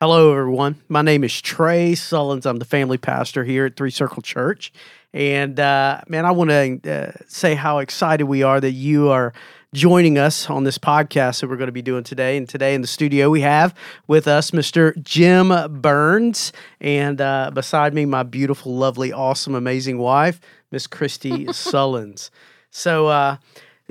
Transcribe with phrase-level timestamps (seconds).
[0.00, 0.76] Hello, everyone.
[0.88, 2.46] My name is Trey Sullins.
[2.46, 4.72] I'm the family pastor here at Three Circle Church.
[5.12, 9.32] And uh, man, I want to uh, say how excited we are that you are
[9.74, 12.36] joining us on this podcast that we're going to be doing today.
[12.36, 13.74] And today in the studio, we have
[14.06, 14.96] with us Mr.
[15.02, 16.52] Jim Burns.
[16.80, 20.40] And uh, beside me, my beautiful, lovely, awesome, amazing wife,
[20.70, 22.30] Miss Christy Sullins.
[22.70, 23.38] So, uh,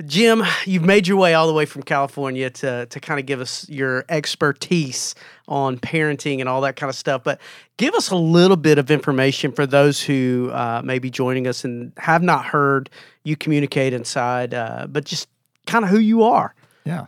[0.06, 3.40] Jim, you've made your way all the way from California to to kind of give
[3.40, 5.16] us your expertise
[5.48, 7.24] on parenting and all that kind of stuff.
[7.24, 7.40] But
[7.78, 11.64] give us a little bit of information for those who uh, may be joining us
[11.64, 12.90] and have not heard
[13.24, 15.28] you communicate inside, uh, but just
[15.66, 16.54] kind of who you are.
[16.84, 17.06] Yeah.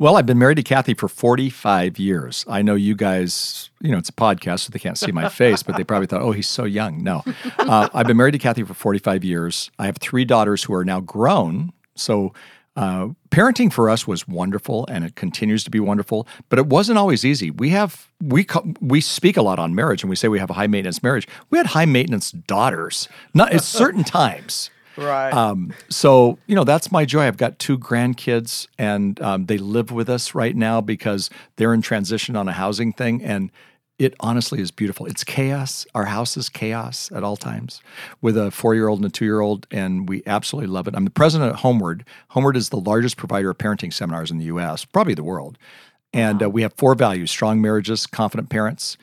[0.00, 2.44] Well, I've been married to Kathy for 45 years.
[2.48, 5.64] I know you guys, you know, it's a podcast, so they can't see my face,
[5.64, 7.02] but they probably thought, oh, he's so young.
[7.02, 7.24] No.
[7.58, 9.72] Uh, I've been married to Kathy for 45 years.
[9.76, 11.72] I have three daughters who are now grown.
[11.96, 12.32] So,
[12.78, 16.28] uh, parenting for us was wonderful, and it continues to be wonderful.
[16.48, 17.50] But it wasn't always easy.
[17.50, 18.46] We have we
[18.80, 21.26] we speak a lot on marriage, and we say we have a high maintenance marriage.
[21.50, 24.70] We had high maintenance daughters, not at certain times.
[24.96, 25.32] Right.
[25.32, 27.22] Um, so you know that's my joy.
[27.22, 31.82] I've got two grandkids, and um, they live with us right now because they're in
[31.82, 33.50] transition on a housing thing, and
[33.98, 35.06] it honestly is beautiful.
[35.06, 35.84] It's chaos.
[35.94, 37.82] Our house is chaos at all times
[38.20, 40.94] with a four year old and a two year old, and we absolutely love it.
[40.94, 42.02] I'm the president of HomeWord.
[42.32, 45.58] HomeWord is the largest provider of parenting seminars in the US, probably the world.
[46.12, 48.96] And uh, we have four values strong marriages, confident parents,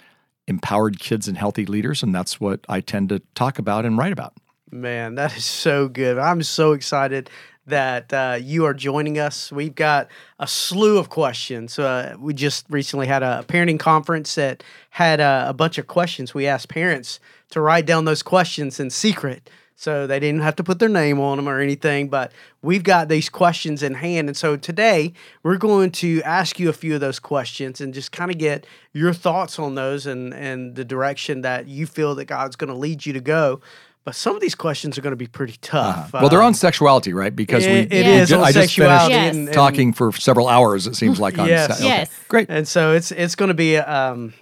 [0.47, 2.01] empowered kids, and healthy leaders.
[2.01, 4.33] And that's what I tend to talk about and write about.
[4.71, 6.17] Man, that is so good.
[6.17, 7.29] I'm so excited
[7.67, 9.51] that uh, you are joining us.
[9.51, 10.07] We've got
[10.39, 11.79] a slew of questions.
[11.79, 16.33] Uh, we just recently had a parenting conference that had a, a, bunch of questions.
[16.33, 17.19] We asked parents
[17.51, 19.49] to write down those questions in secret.
[19.77, 23.09] So they didn't have to put their name on them or anything, but we've got
[23.09, 24.29] these questions in hand.
[24.29, 25.11] And so today
[25.43, 28.65] we're going to ask you a few of those questions and just kind of get
[28.93, 32.75] your thoughts on those and, and the direction that you feel that God's going to
[32.75, 33.59] lead you to go.
[34.05, 36.13] But some of these questions are going to be pretty tough.
[36.13, 37.35] Uh, well, they're on sexuality, right?
[37.35, 39.35] Because it, we, it is I just finished yes.
[39.35, 40.85] and, talking for several hours.
[40.85, 41.83] It seems like on yes, se- okay.
[41.85, 42.47] yes, great.
[42.47, 44.35] And so it's it's going to be um,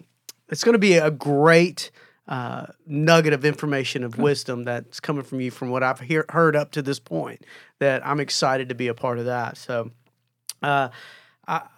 [0.50, 1.92] it's going to be a great
[2.28, 6.58] uh, nugget of information of wisdom that's coming from you from what I've hear, heard
[6.58, 7.46] up to this point.
[7.80, 9.58] That I'm excited to be a part of that.
[9.58, 9.92] So.
[10.62, 10.90] Uh,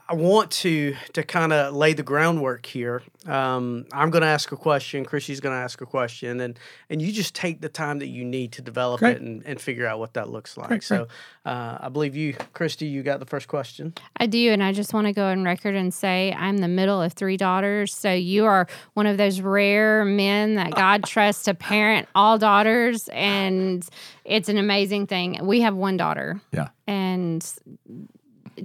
[0.08, 3.02] I, I want to to kind of lay the groundwork here.
[3.26, 5.04] Um, I'm going to ask a question.
[5.04, 8.24] Chrissy's going to ask a question, and and you just take the time that you
[8.24, 9.18] need to develop Great.
[9.18, 10.68] it and, and figure out what that looks like.
[10.68, 11.08] Great, so,
[11.46, 13.94] uh, I believe you, Christy, you got the first question.
[14.18, 17.02] I do, and I just want to go on record and say I'm the middle
[17.02, 17.94] of three daughters.
[17.94, 23.10] So you are one of those rare men that God trusts to parent all daughters,
[23.12, 23.88] and
[24.24, 25.40] it's an amazing thing.
[25.46, 26.42] We have one daughter.
[26.52, 26.70] Yeah.
[26.88, 27.44] And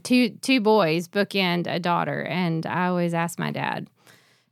[0.02, 3.88] two two boys bookend a daughter, and I always ask my dad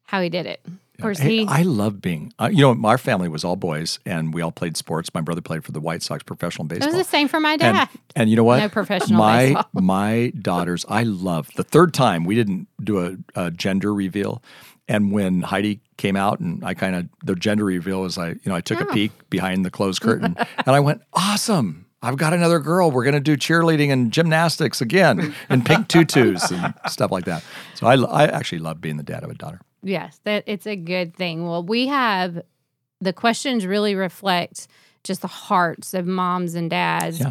[0.05, 0.61] how he did it.
[0.67, 4.01] Of course, Hey, he I love being, uh, you know, our family was all boys
[4.05, 5.15] and we all played sports.
[5.15, 6.89] My brother played for the White Sox professional baseball.
[6.89, 7.89] it was the same for my and, dad.
[8.17, 8.59] and you know what?
[8.59, 9.67] No professional my baseball.
[9.75, 14.43] my daughters, I love the third time we didn't do a, a gender reveal,
[14.89, 18.41] and when Heidi came out and I kind of the gender reveal was I you
[18.47, 21.87] know I took a peek behind the closed curtain and I went awesome.
[22.03, 22.91] I've got another girl.
[22.91, 27.43] We're going to do cheerleading and gymnastics again and pink tutus and stuff like that.
[27.75, 29.61] So I, I actually love being the dad of a daughter.
[29.83, 31.47] Yes, that it's a good thing.
[31.47, 32.43] Well, we have
[33.01, 34.69] the questions really reflect
[35.05, 37.31] just the hearts of moms and dads, Yeah.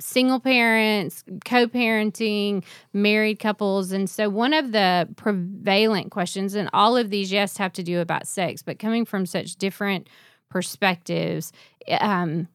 [0.00, 3.92] single parents, co-parenting, married couples.
[3.92, 8.00] And so one of the prevalent questions and all of these yes have to do
[8.00, 10.08] about sex, but coming from such different
[10.50, 11.52] perspectives
[12.00, 12.48] um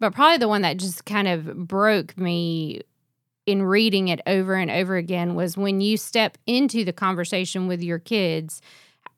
[0.00, 2.80] but probably the one that just kind of broke me
[3.46, 7.82] in reading it over and over again was when you step into the conversation with
[7.82, 8.60] your kids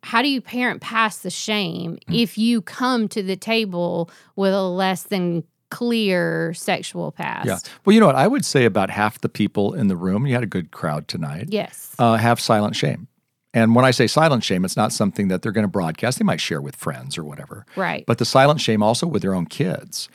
[0.03, 4.63] how do you parent past the shame if you come to the table with a
[4.63, 7.59] less than clear sexual past Yeah.
[7.85, 8.17] Well, you know what?
[8.17, 11.07] I would say about half the people in the room, you had a good crowd
[11.07, 13.09] tonight, yes uh, have silent shame.
[13.53, 16.19] And when I say silent shame, it's not something that they're going to broadcast.
[16.19, 17.67] They might share with friends or whatever.
[17.77, 20.09] right But the silent shame also with their own kids.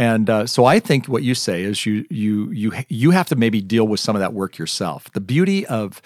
[0.00, 3.36] And uh, so I think what you say is you you you you have to
[3.36, 5.12] maybe deal with some of that work yourself.
[5.12, 6.00] The beauty of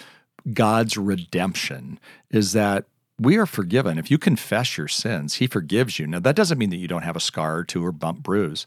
[0.53, 2.87] God's redemption is that
[3.21, 3.97] we are forgiven.
[3.97, 6.09] If you confess your sins, He forgives you.
[6.09, 8.67] Now that doesn't mean that you don't have a scar or two or bump bruise,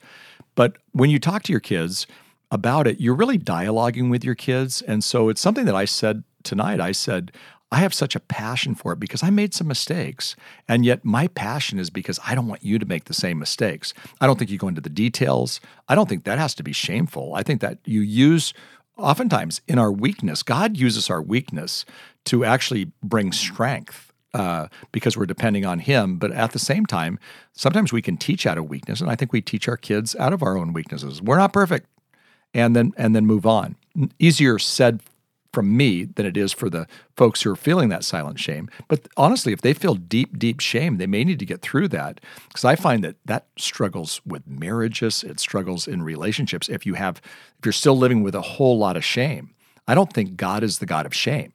[0.55, 2.07] but when you talk to your kids
[2.49, 4.81] about it, you're really dialoguing with your kids.
[4.81, 6.79] And so it's something that I said tonight.
[6.79, 7.33] I said,
[7.71, 10.35] I have such a passion for it because I made some mistakes.
[10.69, 13.93] And yet, my passion is because I don't want you to make the same mistakes.
[14.21, 15.59] I don't think you go into the details.
[15.89, 17.35] I don't think that has to be shameful.
[17.35, 18.53] I think that you use,
[18.97, 21.83] oftentimes in our weakness, God uses our weakness
[22.25, 24.03] to actually bring strength.
[24.33, 26.17] uh, because we're depending on Him.
[26.17, 27.17] But at the same time,
[27.53, 30.33] sometimes we can teach out of weakness, and I think we teach our kids out
[30.33, 31.21] of our own weaknesses.
[31.21, 31.87] We're not perfect,
[32.53, 33.75] and then and then move on.
[34.19, 35.01] Easier said
[35.57, 38.69] from me than it is for the folks who are feeling that silent shame.
[38.87, 42.21] But honestly, if they feel deep, deep shame, they may need to get through that
[42.47, 46.69] because I find that that struggles with marriages, it struggles in relationships.
[46.69, 47.19] If you have,
[47.57, 49.55] if you're still living with a whole lot of shame,
[49.87, 51.53] I don't think God is the God of shame.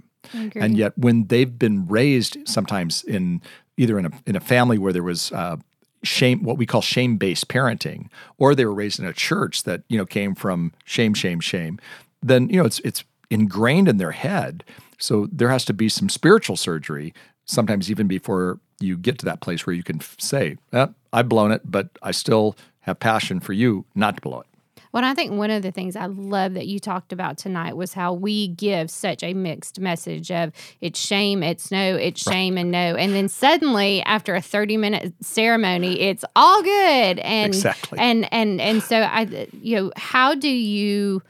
[0.61, 3.41] And yet, when they've been raised, sometimes in
[3.77, 5.59] either in a in a family where there was uh,
[6.03, 9.85] shame, what we call shame based parenting, or they were raised in a church that
[9.89, 11.79] you know came from shame, shame, shame,
[12.21, 14.63] then you know it's it's ingrained in their head.
[14.99, 17.13] So there has to be some spiritual surgery,
[17.45, 21.29] sometimes even before you get to that place where you can f- say, eh, I've
[21.29, 24.47] blown it, but I still have passion for you not to blow it.
[24.93, 27.95] Well, I think one of the things I love that you talked about tonight was
[27.95, 30.53] how we give such a mixed message of
[30.83, 32.95] it's shame, it's no, it's shame and no.
[32.97, 37.19] And then suddenly after a 30 minute ceremony, it's all good.
[37.21, 37.99] And Exactly.
[37.99, 41.23] and and and so I you know, how do you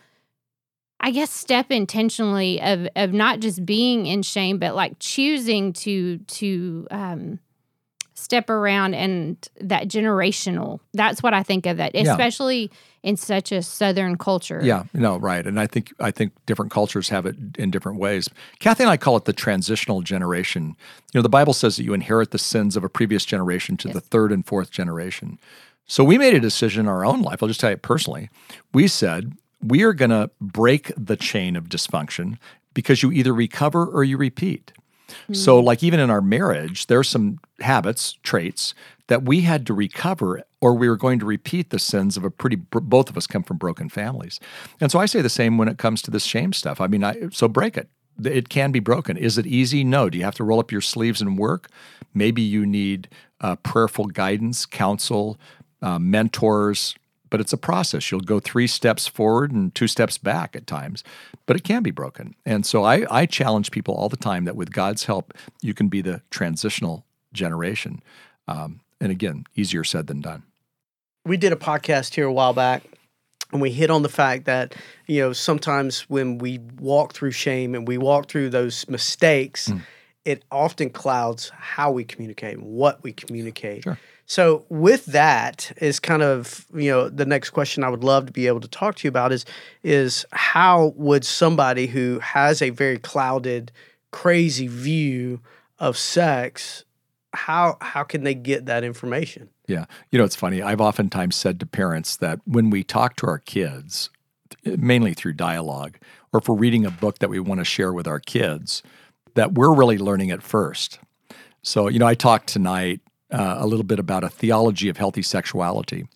[1.03, 6.19] I guess step intentionally of of not just being in shame, but like choosing to
[6.19, 7.39] to um
[8.15, 10.79] step around and that generational.
[10.95, 12.03] That's what I think of that, Yeah.
[12.13, 12.71] especially
[13.03, 14.61] in such a southern culture.
[14.63, 15.45] Yeah, no, right.
[15.45, 18.29] And I think I think different cultures have it in different ways.
[18.61, 20.77] Kathy and I call it the transitional generation.
[21.13, 23.89] You know, the Bible says that you inherit the sins of a previous generation to
[23.89, 25.41] the third and fourth generation.
[25.87, 27.43] So we made a decision in our own life.
[27.43, 28.31] I'll just tell you personally.
[28.73, 32.39] We said we are going to break the chain of dysfunction
[32.75, 34.73] because you either recover or you repeat.
[35.33, 38.75] So, like even in our marriage, there's some habits, traits
[39.09, 42.31] that we had to recover, or we were going to repeat the sins of a
[42.31, 42.57] pretty.
[42.57, 44.41] Both of us come from broken families,
[44.81, 46.81] and so I say the same when it comes to this shame stuff.
[46.81, 47.89] I mean, I so break it.
[48.25, 49.17] It can be broken.
[49.17, 49.85] Is it easy?
[49.85, 50.09] No.
[50.09, 51.69] Do you have to roll up your sleeves and work?
[52.15, 53.09] Maybe you need
[53.41, 55.39] uh, prayerful guidance, counsel,
[55.81, 56.95] uh, mentors,
[57.33, 58.11] but it's a process.
[58.13, 61.03] You'll go three steps forward and two steps back at times,
[61.47, 62.35] but it can be broken.
[62.47, 65.33] And so I, I challenge people all the time that with God's help,
[65.63, 68.03] you can be the transitional generation.
[68.47, 70.43] Um, and again, easier said than done.
[71.25, 72.83] we did a podcast here a while back
[73.53, 74.75] and we hit on the fact that
[75.07, 79.81] you know sometimes when we walk through shame and we walk through those mistakes Mm.
[80.25, 83.99] it often clouds how we communicate and what we communicate Sure.
[84.33, 88.33] So with that is kind of you know the next question i would love to
[88.33, 89.45] be able to talk to you about is
[89.83, 93.71] is how would somebody who has a very clouded
[94.11, 95.41] crazy view
[95.79, 96.85] of sex
[97.35, 99.87] how how can they get that information Yeah.
[100.11, 100.61] You know, it's funny.
[100.61, 104.11] I've oftentimes said to parents that when we talk to our kids,
[104.65, 105.99] mainly through dialogue,
[106.33, 108.83] or if we're reading a book that we want to share with our kids,
[109.35, 110.99] that we're really learning it first.
[111.63, 113.01] So, you know, I talked tonight
[113.33, 116.07] uh, a little bit about a theology of healthy sexuality.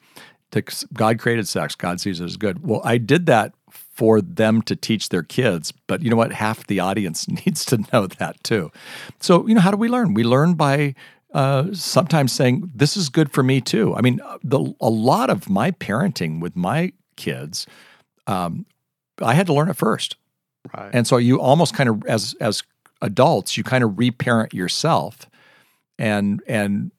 [0.95, 2.67] God created sex, God sees it as good.
[2.67, 6.33] Well, I did that for them to teach their kids, but you know what?
[6.33, 8.71] Half the audience needs to know that too.
[9.21, 10.15] So, you know, how do we learn?
[10.15, 10.95] We learn by
[11.35, 13.95] uh, sometimes saying, This is good for me too.
[13.95, 17.67] I mean, the, a lot of my parenting with my kids,
[18.27, 18.67] um,
[19.21, 20.17] I had to learn it first.
[20.77, 22.63] right And so you almost kind of as as
[23.03, 25.27] adults, you kind of reparent yourself.
[25.99, 26.93] And and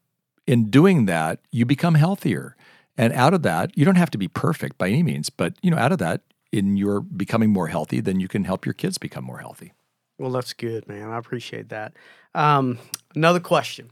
[0.48, 2.56] in doing that, you become healthier.
[2.98, 5.70] And out of that, you don't have to be perfect by any means, but you
[5.70, 8.98] know, out of that, in your becoming more healthy, then you can help your kids
[8.98, 9.74] become more healthy.
[10.18, 11.10] Well, that's good, man.
[11.10, 11.94] I appreciate that.
[12.34, 12.80] Um,
[13.14, 13.90] another question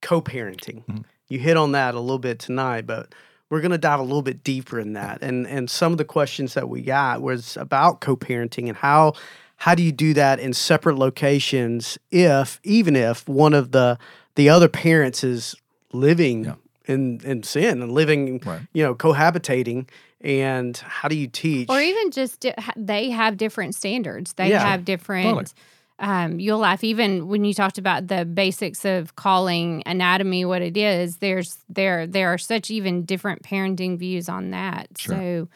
[0.00, 0.84] co parenting.
[0.86, 1.04] Mhm.
[1.28, 3.14] You hit on that a little bit tonight, but
[3.50, 5.22] we're going to dive a little bit deeper in that.
[5.22, 9.12] And, and some of the questions that we got was about co parenting and how.
[9.58, 13.98] How do you do that in separate locations if even if one of the
[14.34, 15.54] the other parents is
[15.94, 16.54] living Yeah.
[16.86, 18.60] in in sin and living Right.
[18.74, 19.88] you know cohabitating
[20.20, 24.60] and how do you teach or even just di- they have different standards they Yeah,
[24.60, 25.44] have different totally.
[25.98, 30.76] um, you'll laugh even when you talked about the basics of calling anatomy what it
[30.76, 35.14] is there's there there are such even different parenting views on that Sure.
[35.16, 35.48] so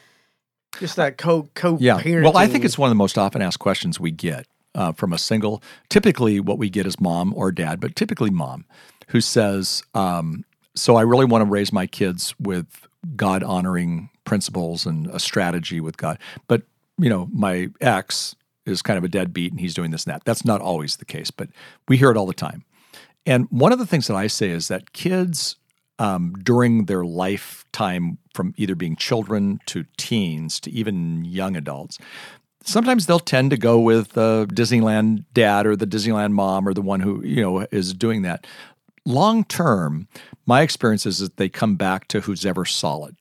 [0.81, 1.99] just that co co Yeah.
[2.01, 4.47] parenting Well, I think it's one of the most often asked questions we get
[4.79, 5.61] uh, from a single.
[5.91, 8.65] Typically, what we get is mom or dad, but typically mom,
[9.09, 10.45] who says, um,
[10.77, 15.81] "So I really want to raise my kids with God honoring principles and a strategy
[15.81, 16.63] with God, but
[16.97, 20.23] you know, my ex is kind of a deadbeat and he's doing this and that."
[20.25, 21.49] That's not always the case, but
[21.89, 22.65] we hear it all the time.
[23.27, 25.57] And one of the things that I say is that kids
[25.99, 31.99] um, during their lifetime, from either being children to teens to even young adults,
[32.69, 36.83] sometimes they'll tend to go with the Disneyland dad or the Disneyland mom or the
[36.83, 38.47] one who you know is doing that.
[39.05, 40.07] Long term,
[40.47, 43.17] my experience is that they come back to who's ever solid.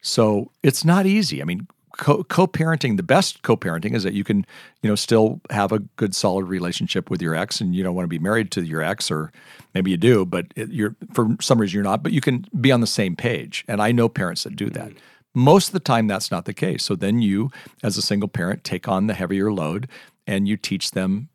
[0.00, 1.40] So it's not easy.
[1.40, 4.44] I mean, co- co-parenting the best co-parenting is that you can
[4.82, 8.04] you know still have a good solid relationship with your ex and you don't want
[8.04, 9.32] to be married to your ex or
[9.74, 12.80] maybe you do but you're for some reason you're not but you can be on
[12.80, 14.98] the same page and i know parents that do that mm-hmm.
[15.34, 17.50] Most of the time that's not the case so then you
[17.82, 19.88] as a single parent take on the heavier load
[20.26, 21.28] and you teach them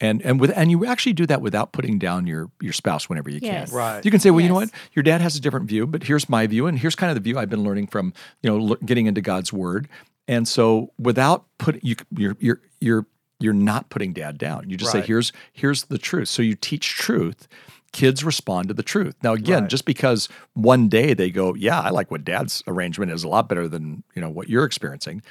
[0.00, 3.30] and and with and you actually do that without putting down your your spouse whenever
[3.30, 3.70] you Yes.
[3.70, 3.78] can.
[3.78, 4.04] Right.
[4.04, 6.28] You can say, well, you know what, your dad has a different view, but here's
[6.28, 8.12] my view, and here's kind of the view I've been learning from
[8.42, 9.88] you know l- getting into God's word.
[10.28, 13.06] And so without put you you're you're you're
[13.40, 14.68] you're not putting dad down.
[14.68, 15.00] You just Right.
[15.02, 16.28] say, here's here's the truth.
[16.28, 17.48] So you teach truth.
[17.96, 19.14] Kids respond to the truth.
[19.22, 19.70] Now, again, Right.
[19.70, 23.48] just because one day they go, yeah, I like what dad's arrangement is a lot
[23.48, 25.22] better than you know what you're experiencing.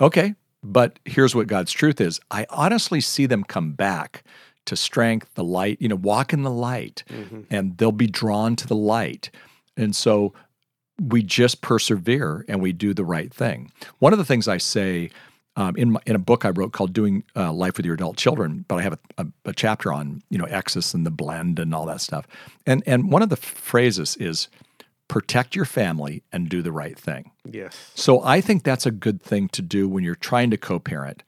[0.00, 2.18] Okay, but here's what God's truth is.
[2.28, 4.24] I honestly see them come back
[4.66, 7.42] to strength, the light, you know, walk in the light, mm-hmm.
[7.48, 9.30] and they'll be drawn to the light.
[9.76, 10.34] And so
[11.00, 13.70] we just persevere and we do the right thing.
[14.00, 15.10] One of the things I say
[15.56, 18.16] um, in my, in a book I wrote called "Doing uh, Life with Your Adult
[18.16, 21.58] Children," but I have a, a, a chapter on you know Exodus and the blend
[21.58, 22.26] and all that stuff.
[22.66, 24.48] And and one of the phrases is
[25.08, 27.32] protect your family and do the right thing.
[27.44, 27.90] Yes.
[27.96, 31.24] So I think that's a good thing to do when you're trying to co-parent.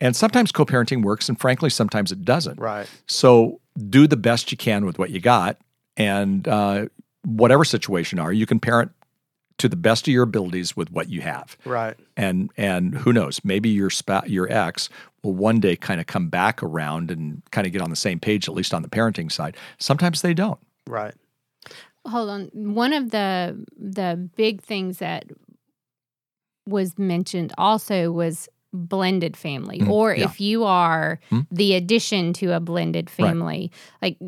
[0.00, 2.60] And sometimes co-parenting works, and frankly, sometimes it doesn't.
[2.60, 2.88] Right.
[3.06, 5.58] So do the best you can with what you got,
[5.96, 6.86] and uh,
[7.24, 8.92] whatever situation are, you can parent
[9.58, 11.56] to the best of your abilities with what you have.
[11.64, 11.96] Right.
[12.16, 14.88] And and who knows, maybe your spa- your ex
[15.22, 18.20] will one day kind of come back around and kind of get on the same
[18.20, 19.56] page, at least on the parenting side.
[19.78, 20.60] Sometimes they don't.
[20.86, 21.14] Right.
[22.06, 25.24] hold on one of the the big things that
[26.64, 30.24] was mentioned also was blended family Mhm, or yeah.
[30.26, 31.46] if you are Mhm.
[31.50, 33.26] the addition to a blended Right.
[33.26, 33.72] family
[34.02, 34.18] like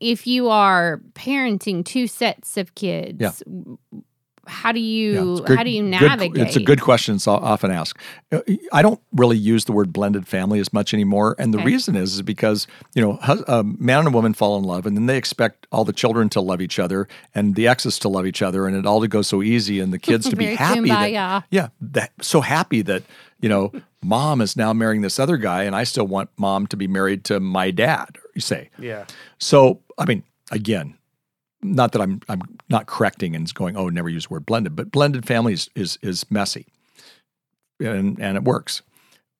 [0.00, 3.42] if you are parenting two sets of kids
[4.46, 7.14] how do you it's good- how do you good- navigate it's a good question.
[7.16, 7.98] It's often asked.
[8.32, 8.40] Uh,
[8.72, 11.66] I don't really use the word blended family as much anymore, and the Okay.
[11.66, 13.18] reason is, is because you know,
[13.48, 16.28] a man and a woman fall in love, and then they expect all the children
[16.30, 19.08] to love each other and the exes to love each other, and it all to
[19.08, 20.88] go so easy, and the kids to be Very happy.
[20.88, 21.44] That, kumbaya.
[21.50, 23.02] yeah, that so happy that
[23.40, 26.76] you know, mom is now marrying this other guy, and I still want mom to
[26.76, 28.18] be married to my dad.
[28.34, 29.04] You say, Yeah.
[29.38, 30.94] so, I mean, again,
[31.62, 34.90] not that I'm I'm not correcting and going, oh, never use the word blended, but
[34.90, 36.66] blended families is is messy,
[37.80, 38.82] and and it works.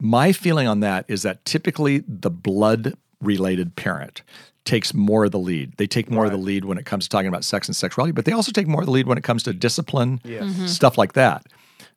[0.01, 4.23] My feeling on that is that typically the blood related parent
[4.65, 5.75] takes more of the lead.
[5.77, 8.13] They take more of the lead when it comes to talking about sex and sexuality,
[8.13, 10.45] but they also take more of the lead when it comes to discipline, Yes.
[10.45, 10.67] Mm-hmm.
[10.67, 11.47] stuff like that.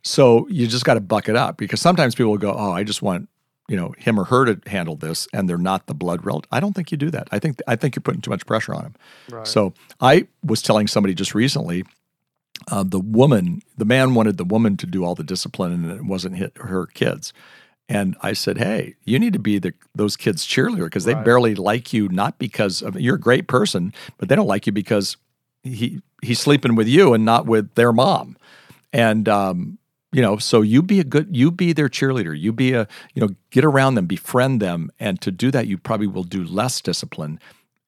[0.01, 2.83] So you just got to buck it up because sometimes people will go, "Oh, I
[2.83, 3.29] just want
[3.69, 6.49] you know him or her to handle this," and they're not the blood relative.
[6.51, 7.27] I don't think you do that.
[7.31, 8.95] I think I think you're putting too much pressure on them.
[9.29, 9.47] Right.
[9.47, 11.83] So I was telling somebody just recently,
[12.69, 16.05] uh, the woman, the man wanted the woman to do all the discipline, and it
[16.05, 17.33] wasn't hit her kids.
[17.89, 21.25] And I said, "Hey, you need to be the those kids' cheerleader because they Right.
[21.25, 24.71] barely like you, not because of you're a great person, but they don't like you
[24.71, 25.17] because
[25.63, 28.37] he he's sleeping with you and not with their mom."
[28.93, 29.79] And um,
[30.13, 32.39] you know, so you be a good, you be their cheerleader.
[32.39, 35.77] You be a, you know, get around them, befriend them, and to do that, you
[35.77, 37.39] probably will do less discipline.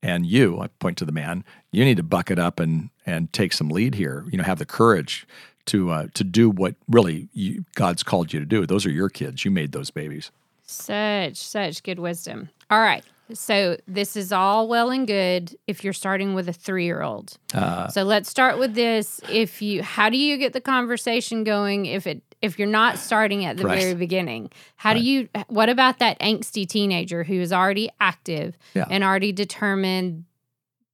[0.01, 3.31] And you, I point to the man, you need to buck it up and and
[3.31, 4.25] take some lead here.
[4.31, 5.25] You know, have the courage
[5.67, 8.65] to uh, to do what really you, God's called you to do.
[8.65, 9.45] Those are your kids.
[9.45, 10.31] You made those babies.
[10.67, 12.49] Such, such good wisdom.
[12.69, 13.03] All right.
[13.33, 17.37] So this is all well and good if you're starting with a three year old.
[17.53, 19.19] Uh, So let's start with this.
[19.29, 23.43] If you how do you get the conversation going if it if you're not starting
[23.45, 23.79] at the Right.
[23.79, 24.51] very beginning?
[24.75, 28.85] How do you what about that angsty teenager who is already active Yeah.
[28.89, 30.25] and already determined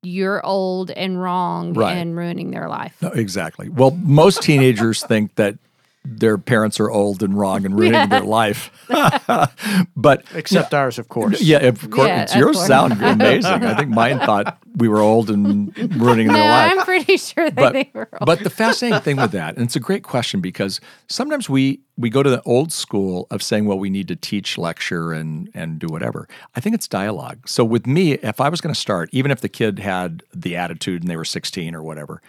[0.03, 1.95] you're old and wrong Right.
[1.97, 2.95] and ruining their life?
[3.01, 3.67] no, exactly.
[3.69, 5.57] Well, most teenagers think that
[6.03, 8.71] their parents are old and wrong and ruining their life,
[9.95, 11.41] but Except ours, of course.
[11.41, 12.07] Yeah, of course.
[12.07, 12.67] Yeah, yours course.
[12.67, 13.63] sound amazing.
[13.63, 16.71] I think mine thought we were old and ruining No, their life.
[16.71, 18.25] I'm pretty sure that But, they were old.
[18.25, 22.09] but the fascinating thing with that, and it's a great question because sometimes we we
[22.09, 25.77] go to the old school of saying, well, we need to teach, lecture, and and
[25.79, 26.27] do whatever.
[26.55, 27.47] I think it's dialogue.
[27.47, 30.55] So with me, if I was going to start, even if the kid had the
[30.55, 32.21] attitude and they were 16 or whatever,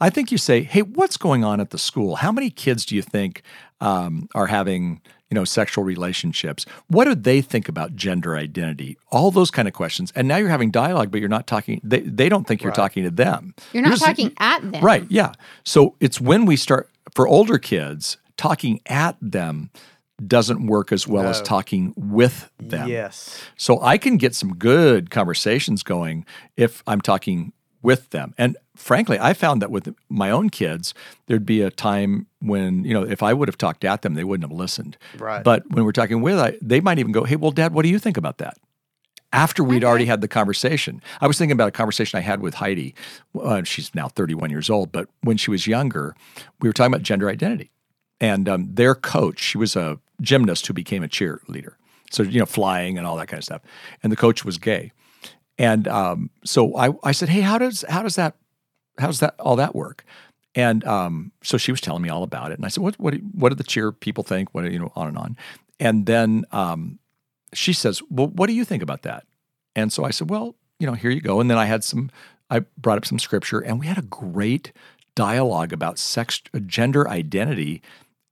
[0.00, 2.16] I think you say, hey, what's going on at the school?
[2.16, 3.42] How many kids do you think
[3.80, 5.00] um, are having
[5.30, 6.64] you know sexual relationships?
[6.88, 8.96] What do they think about gender identity?
[9.10, 10.12] All those kind of questions.
[10.14, 11.80] And now you're having dialogue, but you're not talking.
[11.84, 13.54] They they don't think you're talking to them.
[13.72, 14.82] you're not just- talking at them.
[14.84, 15.04] Right.
[15.08, 15.32] Yeah.
[15.64, 19.70] So it's when we start for older kids talking at them
[20.26, 22.88] doesn't work as well as talking with them.
[22.88, 23.40] Yes.
[23.56, 26.26] So I can get some good conversations going
[26.56, 27.52] if I'm talking
[27.82, 28.34] with them.
[28.36, 30.94] And frankly, I found that with my own kids,
[31.26, 34.24] there'd be a time when, you know, if I would have talked at them, they
[34.24, 34.96] wouldn't have listened.
[35.18, 35.44] Right.
[35.44, 37.88] But when we're talking with, I, they might even go, hey, well, dad, what do
[37.88, 38.56] you think about that?
[39.32, 41.02] After we'd already had the conversation.
[41.20, 42.94] I was thinking about a conversation I had with Heidi.
[43.38, 46.14] Uh, she's now 31 years old, but when she was younger,
[46.60, 47.70] we were talking about gender identity.
[48.20, 51.74] And um, their coach, she was a gymnast who became a cheerleader.
[52.10, 53.62] So, you know, flying and all that kind of stuff.
[54.02, 54.92] And the coach was gay.
[55.58, 58.36] And um, so I, I said, hey, how does how does that
[58.98, 60.04] how does that all that work?
[60.54, 62.58] And um, so she was telling me all about it.
[62.58, 64.54] And I said, what what do- what do the cheer people think?
[64.54, 65.36] What you know, on and on.
[65.80, 66.98] And then um,
[67.52, 69.26] she says, well, what do you think about that?
[69.76, 71.40] And so I said, well, you know, here you go.
[71.40, 72.10] And then I had some,
[72.50, 74.72] I brought up some scripture, and we had a great
[75.14, 77.82] dialogue about sex, gender identity.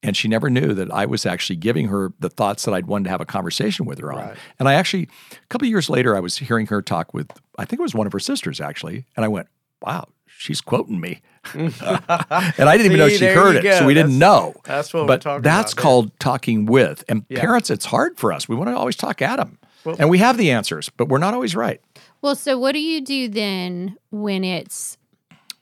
[0.07, 3.05] And she never knew that I was actually giving her the thoughts that I'd wanted
[3.05, 4.29] to have a conversation with her on.
[4.29, 4.37] Right.
[4.61, 7.65] And I actually, a couple of years later, I was hearing her talk with, I
[7.65, 9.05] think it was one of her sisters actually.
[9.17, 9.49] And I went,
[9.83, 11.23] wow, she's quoting me.
[11.55, 13.63] and I didn't even know she heard it.
[13.65, 13.79] go.
[13.81, 14.55] So we didn't know.
[14.65, 15.83] That's what we're but talking that's about, yeah.
[15.83, 17.05] called talking with.
[17.09, 17.41] And Yeah.
[17.41, 18.49] parents, it's hard for us.
[18.49, 19.59] We want to always talk at them.
[19.85, 21.81] Well- and we have the answers, but we're not always right.
[22.23, 24.99] Well, so what do you do then when it's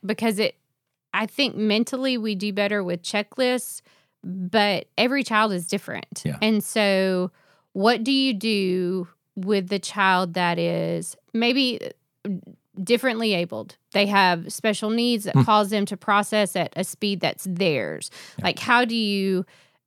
[0.05, 0.57] because it
[1.15, 3.81] I think mentally we do better with checklists,
[4.25, 6.23] but every child is different.
[6.25, 6.39] Yeah.
[6.41, 7.31] And so
[7.73, 11.81] what do you do with the child that is maybe
[12.83, 13.77] differently abled?
[13.93, 15.43] They have special needs that hmm.
[15.43, 18.11] cause them to process at a speed that's theirs.
[18.43, 19.45] Like how do you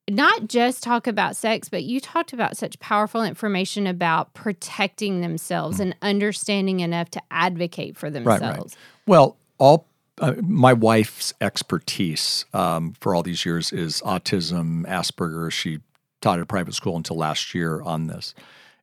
[0.09, 5.77] not just talk about sex, but you talked about such powerful information about protecting themselves
[5.77, 5.83] hmm.
[5.83, 8.39] and understanding enough to advocate for Right, right.
[8.39, 8.77] themselves.
[9.05, 9.86] Well, all
[10.19, 15.51] uh, my wife's expertise um, for all these years is autism, Asperger.
[15.51, 15.79] She
[16.21, 18.33] taught at a private school until last year on this.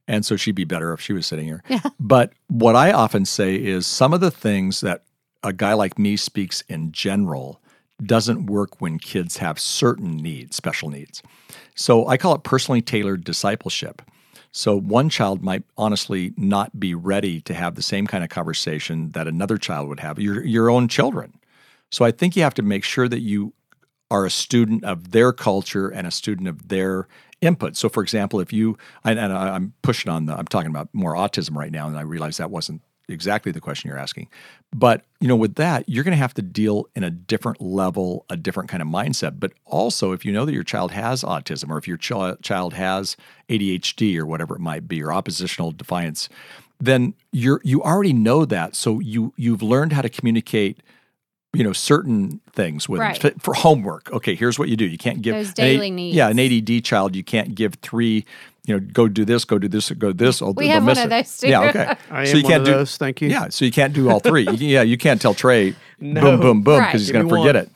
[0.06, 1.62] And so she'd be better if she was sitting here.
[1.98, 5.02] But what I often say is some of the things that
[5.42, 7.60] a guy like me speaks in general
[8.04, 11.22] doesn't work when kids have certain needs, special needs.
[11.74, 14.02] So I call it personally tailored discipleship.
[14.56, 19.10] So one child might honestly not be ready to have the same kind of conversation
[19.10, 21.34] that another child would have, your your own children.
[21.90, 23.52] So I think you have to make sure that you
[24.12, 27.08] are a student of their culture and a student of their
[27.40, 27.76] input.
[27.76, 31.14] So, for example, if you and, and I'm pushing on the, I'm talking about more
[31.14, 34.28] autism right now, and I realize that wasn't exactly the question you're asking.
[34.72, 38.24] But you know, with that, you're going to have to deal in a different level,
[38.28, 39.38] a different kind of mindset.
[39.38, 42.74] But also, if you know that your child has autism, or if your ch- child
[42.74, 43.16] has
[43.48, 46.28] ADHD, or whatever it might be, or oppositional defiance,
[46.80, 48.74] then you're you already know that.
[48.74, 50.80] So you you've learned how to communicate
[51.54, 53.00] you know certain things with.
[53.00, 53.24] Right.
[53.24, 54.10] F- for homework.
[54.12, 54.84] Okay, here's what you do.
[54.84, 56.16] You can't give Those an A- daily needs.
[56.16, 58.24] Yeah, an ADD child, you can't give three.
[58.66, 60.40] You know, go do this, go do this, go do this.
[60.40, 61.48] We they'll have miss one of those too.
[61.48, 61.94] Yeah, okay.
[62.10, 62.96] I so am you can't of do those.
[62.96, 63.28] Thank you.
[63.28, 64.44] yeah, so you can't do all three.
[64.48, 66.20] You- yeah, you can't tell Trey No.
[66.22, 66.88] boom, boom, boom Right.
[66.88, 67.64] because he's going to forget one.
[67.64, 67.70] it.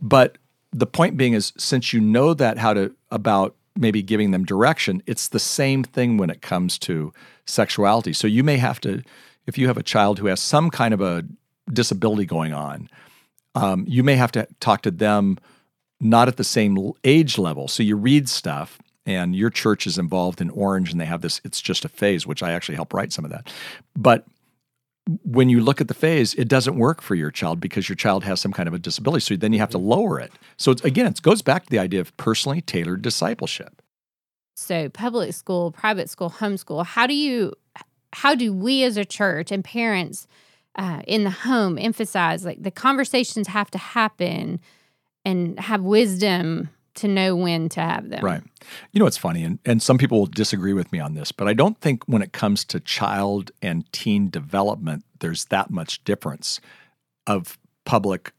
[0.00, 0.38] But
[0.72, 5.02] the point being is, since you know that how to about maybe giving them direction,
[5.06, 7.12] it's the same thing when it comes to
[7.46, 8.12] sexuality.
[8.14, 9.02] So you may have to,
[9.46, 11.24] if you have a child who has some kind of a
[11.72, 12.88] disability going on,
[13.54, 15.36] um, you may have to talk to them
[16.00, 17.68] not at the same age level.
[17.68, 21.40] So you read stuff, and your church is involved in Orange, and they have this.
[21.44, 23.52] It's just a phase, which I actually help write some of that.
[23.96, 24.24] But
[25.24, 28.22] when you look at the phase, it doesn't work for your child because your child
[28.24, 29.20] has some kind of a disability.
[29.20, 30.32] So then you have to lower it.
[30.56, 33.82] So it's, again, it goes back to the idea of personally tailored discipleship.
[34.54, 36.86] So public school, private school, homeschool.
[36.86, 37.54] How do you
[38.12, 40.26] how do we as a church and parents
[40.76, 44.60] uh, in the home emphasize like the conversations have to happen
[45.24, 48.24] and have wisdom to know when to have them.
[48.24, 48.42] Right.
[48.92, 51.48] You know, it's funny, and, and some people will disagree with me on this, but
[51.48, 56.60] I don't think when it comes to child and teen development, there's that much difference
[57.26, 58.32] of public,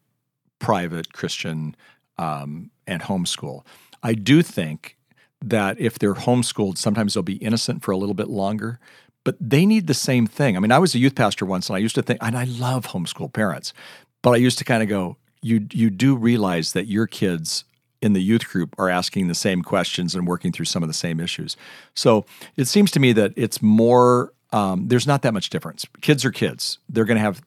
[0.59, 1.75] private, Christian,
[2.17, 3.65] um, and homeschool.
[4.01, 4.97] I do think
[5.41, 8.79] that if they're homeschooled, sometimes they'll be innocent for a little bit longer,
[9.23, 10.55] but they need the same thing.
[10.55, 12.43] I mean, I was a youth pastor once, and I used to think, and I
[12.43, 13.73] love homeschool parents,
[14.21, 17.65] but I used to kind of go, you you do realize that your kids
[18.03, 20.93] in the youth group are asking the same questions and working through some of the
[20.93, 21.55] same issues.
[21.95, 22.25] So
[22.57, 24.33] it seems to me that it's more.
[24.51, 25.87] Um, there's not that much difference.
[26.01, 26.77] Kids are kids.
[26.87, 27.41] They're going to have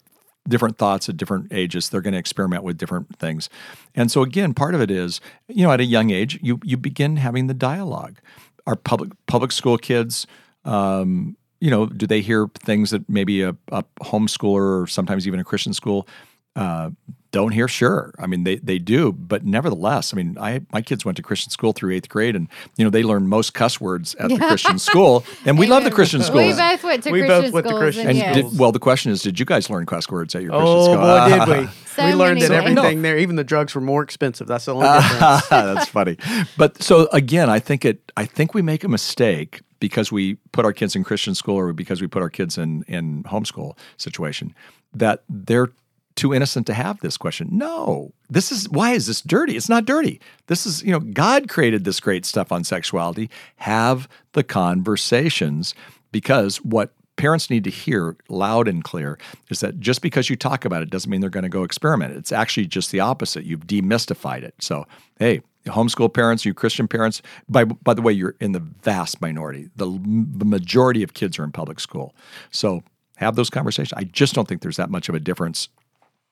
[0.49, 1.89] different thoughts at different ages.
[1.89, 3.49] They're going to experiment with different things.
[3.95, 6.77] And so again, part of it is, you know, at a young age, you you
[6.77, 8.19] begin having the dialogue.
[8.67, 10.27] Our public public school kids,
[10.65, 15.39] um, you know, do they hear things that maybe a, a homeschooler or sometimes even
[15.39, 16.09] a Christian school
[16.57, 16.91] uh,
[17.33, 18.15] don't hear sure.
[18.19, 21.51] I mean, they they do, but nevertheless, I mean, I my kids went to Christian
[21.51, 24.79] school through eighth grade, and you know they learned most cuss words at the Christian
[24.79, 26.39] school, and we love the Christian school.
[26.39, 27.77] We both went to We Christian both went to.
[27.79, 28.51] Christian and and yes.
[28.53, 30.85] did, well, the question is, did you guys learn cuss words at your Christian Oh
[30.85, 30.97] school?
[30.97, 31.69] boy, did we?
[31.97, 32.59] So we learned that ways.
[32.61, 34.47] everything there, even the drugs were more expensive.
[34.47, 35.49] That's the only difference.
[35.49, 36.19] That's funny.
[36.59, 38.13] But so again, I think it.
[38.19, 41.73] I think we make a mistake because we put our kids in Christian school or
[41.73, 44.55] because we put our kids in in homeschool situation
[44.93, 45.69] that they're
[46.17, 47.49] too innocent to have this question.
[47.53, 49.57] No, this is why is this dirty?
[49.57, 50.21] It's not dirty.
[50.49, 53.31] This is you know God created this great stuff on sexuality.
[53.57, 55.75] Have the conversations
[56.11, 59.19] because what parents need to hear loud and clear
[59.51, 62.15] is that just because you talk about it doesn't mean they're going to go experiment.
[62.15, 63.45] It's actually just the opposite.
[63.45, 64.55] You've demystified it.
[64.61, 64.87] So,
[65.19, 69.69] hey, homeschool parents, you Christian parents, by by the way, you're in the vast minority.
[69.77, 72.15] The, the majority of kids are in public school.
[72.51, 72.83] So,
[73.17, 73.95] have those conversations.
[73.95, 75.69] I just don't think there's that much of a difference.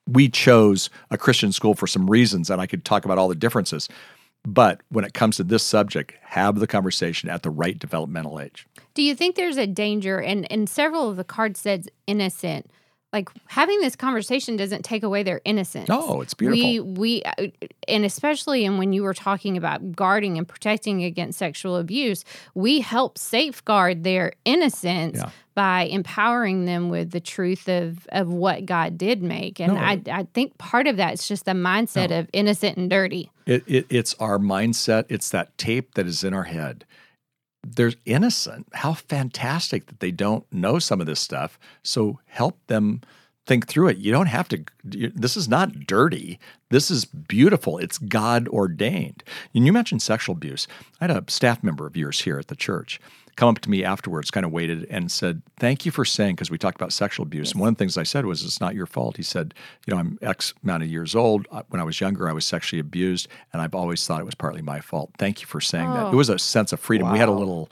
[0.06, 3.34] We chose a Christian school for some reasons, and I could talk about all the
[3.34, 3.88] differences.
[4.46, 8.66] But when it comes to this subject, have the conversation at the right developmental age.
[8.92, 10.20] Do you think there's a danger?
[10.20, 12.70] And and several of the cards said innocent.
[13.12, 15.88] Like having this conversation doesn't take away their innocence.
[15.88, 16.62] No, it's beautiful.
[16.62, 17.46] We we uh,
[17.86, 22.80] and especially and when you were talking about guarding and protecting against sexual abuse, we
[22.80, 25.30] help safeguard their innocence Yeah.
[25.54, 29.60] By empowering them with the truth of of what God did make.
[29.60, 29.80] And No.
[29.80, 33.30] I I think part of that is just the mindset of innocent and dirty.
[33.46, 35.04] It, it, it's our mindset.
[35.08, 36.84] It's that tape that is in our head.
[37.66, 38.66] They're innocent.
[38.74, 41.58] How fantastic that they don't know some of this stuff.
[41.82, 43.00] So help them
[43.46, 43.98] think through it.
[43.98, 46.38] You don't have to, this is not dirty.
[46.70, 47.78] This is beautiful.
[47.78, 49.22] It's God ordained.
[49.54, 50.66] And you mentioned sexual abuse.
[51.00, 53.00] I had a staff member of yours here at the church
[53.36, 56.50] come up to me afterwards, kind of waited and said, Thank you for saying, because
[56.50, 57.52] we talked about sexual abuse.
[57.52, 59.16] And one of the things I said was, It's not your fault.
[59.16, 59.54] He said,
[59.86, 61.46] You know, I'm X amount of years old.
[61.68, 64.62] When I was younger, I was sexually abused, and I've always thought it was partly
[64.62, 65.10] my fault.
[65.18, 66.06] Thank you for saying that.
[66.06, 66.16] It Oh.
[66.16, 67.10] was a sense of freedom.
[67.12, 67.70] We had a little,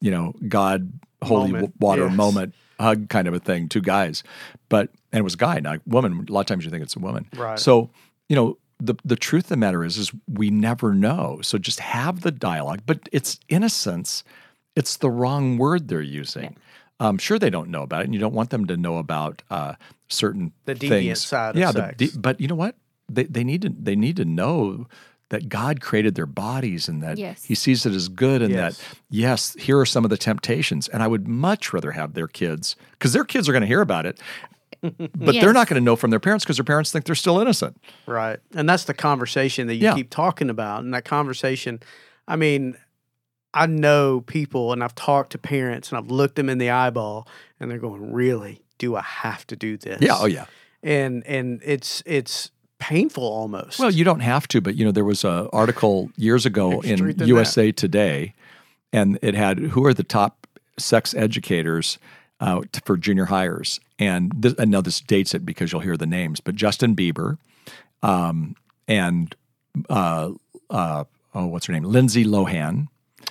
[0.00, 2.16] you know, God, holy Moment, water yes.
[2.16, 4.24] moment hug kind of a thing, two guys.
[4.68, 6.26] But, and it was a guy, not a woman.
[6.28, 7.26] A lot of times you think it's a woman.
[7.36, 7.56] Right.
[7.58, 7.88] So,
[8.28, 11.38] you know, the, the truth of the matter is, is we never know.
[11.42, 14.24] So just have the dialogue, but it's innocence.
[14.76, 16.56] It's the wrong word they're using.
[17.00, 19.42] Um, sure, they don't know about it, and you don't want them to know about
[19.50, 19.74] uh,
[20.08, 21.24] certain The deviant things.
[21.24, 21.96] side yeah, the sex.
[22.12, 22.76] de- but you know what?
[23.08, 24.86] They they need to they need to know
[25.30, 27.44] that God created their bodies and that Yes.
[27.44, 28.78] He sees it as good, and Yes.
[28.78, 30.86] that yes, here are some of the temptations.
[30.88, 33.80] And I would much rather have their kids because their kids are going to hear
[33.80, 34.20] about it,
[34.82, 37.40] but they're not going to know from their parents because their parents think they're still
[37.40, 37.76] innocent.
[38.06, 38.38] Right.
[38.54, 39.94] And that's the conversation that you Yeah.
[39.94, 40.84] keep talking about.
[40.84, 41.80] And that conversation,
[42.28, 42.76] I mean,
[43.54, 47.26] I know people and I've talked to parents and I've looked them in the eyeball
[47.58, 48.60] and they're going, Really?
[48.78, 50.02] Do I have to do this?
[50.02, 50.16] Yeah.
[50.18, 50.46] Oh yeah.
[50.82, 53.78] And and it's it's painful almost.
[53.78, 57.14] Well, you don't have to, but you know, there was an article years ago in
[57.26, 58.34] USA Today,
[58.92, 60.46] and it had who are the top
[60.78, 61.98] sex educators
[62.40, 66.06] uh, for junior highers, and this, I know this dates it because you'll hear the
[66.06, 67.38] names, but Justin Bieber,
[68.02, 69.34] um, and
[69.88, 70.32] uh,
[70.68, 72.88] uh, oh, what's her name, Lindsay Lohan.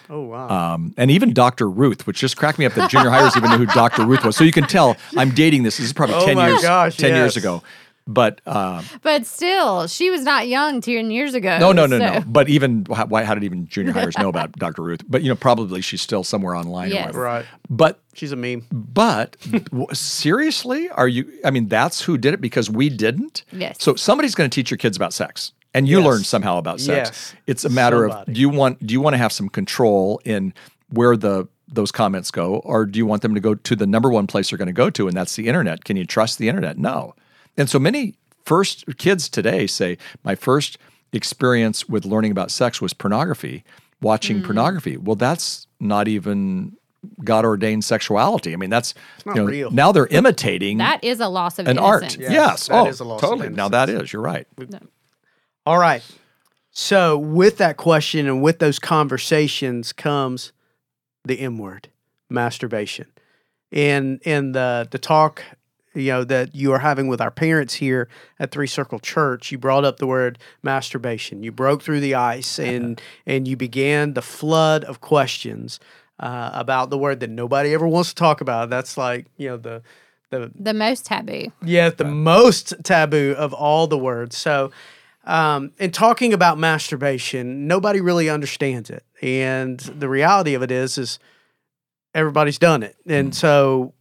[0.10, 0.50] Oh wow.
[0.74, 1.70] Um, and even Dr.
[1.70, 4.06] Ruth, which just cracked me up that junior highers even knew who Dr.
[4.06, 4.36] Ruth was.
[4.36, 5.78] So you can tell I'm dating this.
[5.78, 7.64] This is probably Oh 10 years, gosh, 10 years ago.
[8.06, 11.58] But uh, But still, she was not young 10 years ago.
[11.58, 12.24] No, no, no, so- no.
[12.28, 14.82] But even how, why, how did even junior highers know about Dr.
[14.82, 15.00] Ruth?
[15.08, 16.90] But you know, probably she's still somewhere online.
[16.92, 17.14] Yes.
[17.16, 17.46] right.
[17.70, 18.66] But She's a meme.
[18.72, 19.38] but
[19.72, 21.32] w- seriously, are you?
[21.46, 23.44] I mean, that's who did it because we didn't.
[23.54, 23.78] Yes.
[23.80, 26.06] So somebody's going to teach your kids about sex, and you Yes.
[26.06, 27.10] learn somehow about sex.
[27.10, 27.34] Yes.
[27.48, 28.32] It's a matter Somebody.
[28.32, 30.54] of do you want do you want to have some control in
[30.90, 34.10] where the those comments go, or do you want them to go to the number
[34.12, 35.84] one place they're going to go to, and that's the internet?
[35.86, 36.78] Can you trust the internet?
[36.78, 37.16] No.
[37.58, 38.14] And so many
[38.46, 40.78] first kids today say, my first
[41.14, 43.64] experience with learning about sex was pornography,
[44.02, 44.46] watching Mm.
[44.46, 44.98] pornography.
[44.98, 46.74] Well, that's not even
[47.24, 48.54] God ordained sexuality.
[48.54, 48.94] I mean, that's
[49.26, 49.72] not you know, real.
[49.72, 52.04] now they're imitating That is a loss of an art.
[52.04, 52.22] innocence.
[52.24, 52.68] Yeah, yes.
[52.68, 53.50] that oh, is a loss of totally.
[53.50, 54.14] Now that is.
[54.14, 54.48] You're right.
[55.65, 56.04] All right.
[56.71, 60.52] So with that question and with those conversations comes
[61.23, 61.89] the M word,
[62.30, 63.08] masturbation.
[63.71, 65.43] In in the the talk,
[65.93, 69.58] you know, that you are having with our parents here at Three Circle Church, you
[69.58, 71.43] brought up the word masturbation.
[71.43, 75.80] You broke through the ice and and you began the flood of questions
[76.19, 78.69] uh, about the word that nobody ever wants to talk about.
[78.69, 79.82] That's like, you know, the
[80.32, 81.52] the The most taboo.
[81.63, 84.36] yeah, the most taboo of all the words.
[84.38, 84.71] So,
[85.24, 90.98] um, in talking about masturbation, nobody really understands it, and the reality of it is,
[90.98, 91.20] is
[92.14, 93.94] everybody's done it, and so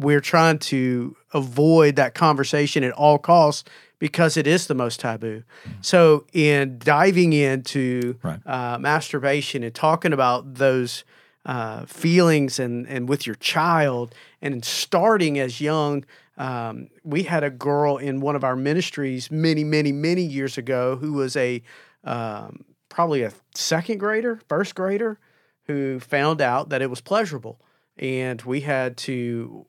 [0.00, 3.64] we're trying to avoid that conversation at all costs
[3.98, 5.42] because it is the most taboo.
[5.80, 8.40] So, in diving into Right.
[8.44, 11.04] uh, masturbation and talking about those
[11.46, 16.04] uh, feelings and, and with your child and starting as young,
[16.38, 20.96] um, we had a girl in one of our ministries many, many, many years ago
[20.96, 21.62] who was a
[22.04, 25.18] um, probably a second grader, first grader,
[25.64, 27.60] who found out that it was pleasurable.
[27.98, 29.66] And we had to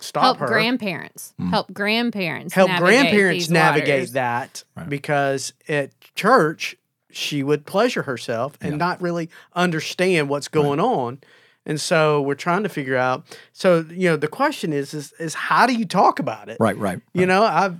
[0.00, 1.34] stop help her grandparents.
[1.40, 1.50] Mm.
[1.50, 2.54] Help grandparents.
[2.54, 4.12] help navigate grandparents these navigate waters.
[4.12, 4.88] that Right.
[4.88, 6.76] because at church
[7.10, 8.76] she would pleasure herself and Yeah.
[8.78, 11.18] not really understand what's going on
[11.66, 15.34] and so we're trying to figure out so you know the question is is, is
[15.34, 17.00] how do you talk about it Right, right.
[17.12, 17.74] you know i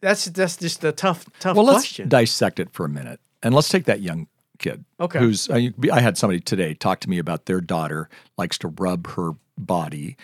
[0.00, 3.54] that's that's just a tough tough well, let's question dissect it for a minute, and
[3.54, 4.84] let's take that young kid.
[5.00, 5.18] Okay.
[5.18, 9.06] Who's I, I had somebody today talk to me about their daughter likes to rub
[9.08, 10.16] her body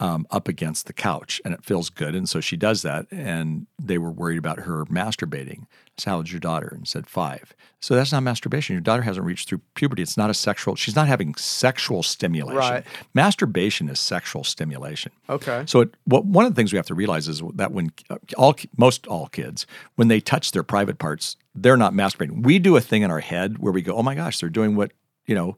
[0.00, 3.06] um, up against the couch, and it feels good, and so she does that.
[3.10, 5.66] And they were worried about her masturbating.
[6.00, 6.68] So, how old's your daughter?
[6.68, 7.54] And said five.
[7.80, 8.74] So that's not masturbation.
[8.74, 10.02] Your daughter hasn't reached through puberty.
[10.02, 10.76] It's not a sexual.
[10.76, 12.58] She's not having sexual stimulation.
[12.58, 12.84] Right.
[13.14, 15.12] Masturbation is sexual stimulation.
[15.30, 17.90] okay So, it, what, one of the things we have to realize is that when
[18.10, 22.44] uh, all most all kids, when they touch their private parts, they're not masturbating.
[22.44, 24.76] We do a thing in our head where we go, "Oh my gosh, they're doing
[24.76, 24.92] what
[25.26, 25.56] you know,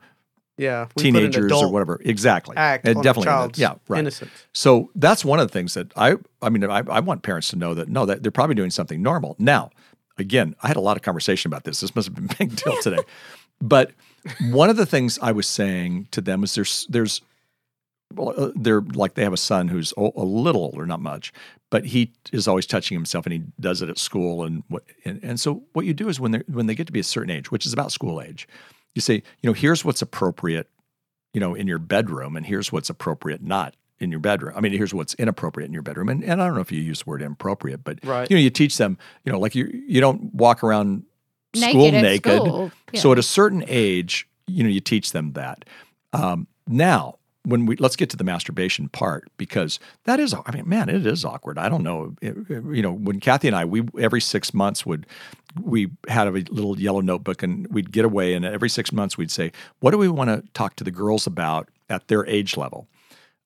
[0.57, 2.57] yeah we put an teenagers or whatever." Exactly.
[2.57, 4.01] act on definitely, yeah, right.
[4.01, 7.49] innocence So that's one of the things that I, I mean, I, I want parents
[7.49, 9.37] to know that no, that they're probably doing something normal.
[9.39, 9.71] Now,
[10.23, 11.81] again, I had a lot of conversation about this.
[11.81, 13.03] This must have been a big deal today.
[13.61, 13.93] but
[14.51, 17.21] one of the things I was saying to them is there's, there's,
[18.15, 21.33] well, uh, they're like they have a son who's a little older, not much,
[21.71, 24.45] but he is always touching himself, and he does it at school.
[24.45, 26.93] And what, and, and so what you do is when they when they get to
[26.93, 28.47] be a certain age, which is about school age,
[28.95, 30.69] you say, you know, here's what's appropriate,
[31.33, 34.53] you know, in your bedroom, and here's what's appropriate not in your bedroom.
[34.57, 36.81] I mean, here's what's inappropriate in your bedroom, and, and I don't know if you
[36.81, 38.29] use the word inappropriate, but Right.
[38.31, 41.05] you know, you teach them, you know, like you you don't walk around
[41.55, 42.33] Naked school at naked.
[42.43, 42.73] school.
[42.93, 43.01] Yeah.
[43.01, 45.65] So at a certain age, you know, you teach them that.
[46.13, 50.69] Um, now, when we let's get to the masturbation part because that is, I mean,
[50.69, 51.59] man, it is awkward.
[51.59, 54.87] I don't know, It- it- you know, when Kathy and I, we every six months
[54.87, 55.07] would
[55.61, 59.31] we had a little yellow notebook and we'd get away, and every six months we'd
[59.31, 62.87] say, what do we want to talk to the girls about at their age level?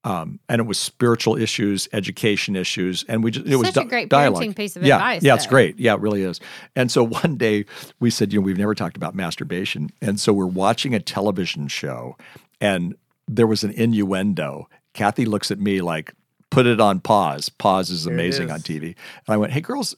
[0.06, 3.88] Um, and it was spiritual issues, education issues, and we just it was Such a
[3.88, 4.40] great dialogue.
[4.40, 5.80] parenting piece of yeah, advice, Yeah, it's great.
[5.80, 6.38] Yeah, it really is.
[6.76, 7.64] And so one day
[7.98, 11.66] we said, you know, we've never talked about masturbation, and so we're watching a television
[11.66, 12.16] show,
[12.60, 12.94] and
[13.26, 14.68] there was an innuendo.
[14.94, 16.14] Kathy looks at me like,
[16.50, 17.48] "Put it on pause.
[17.48, 18.52] Pause is amazing is.
[18.52, 18.84] on TV."
[19.26, 19.96] And I went, "Hey, girls."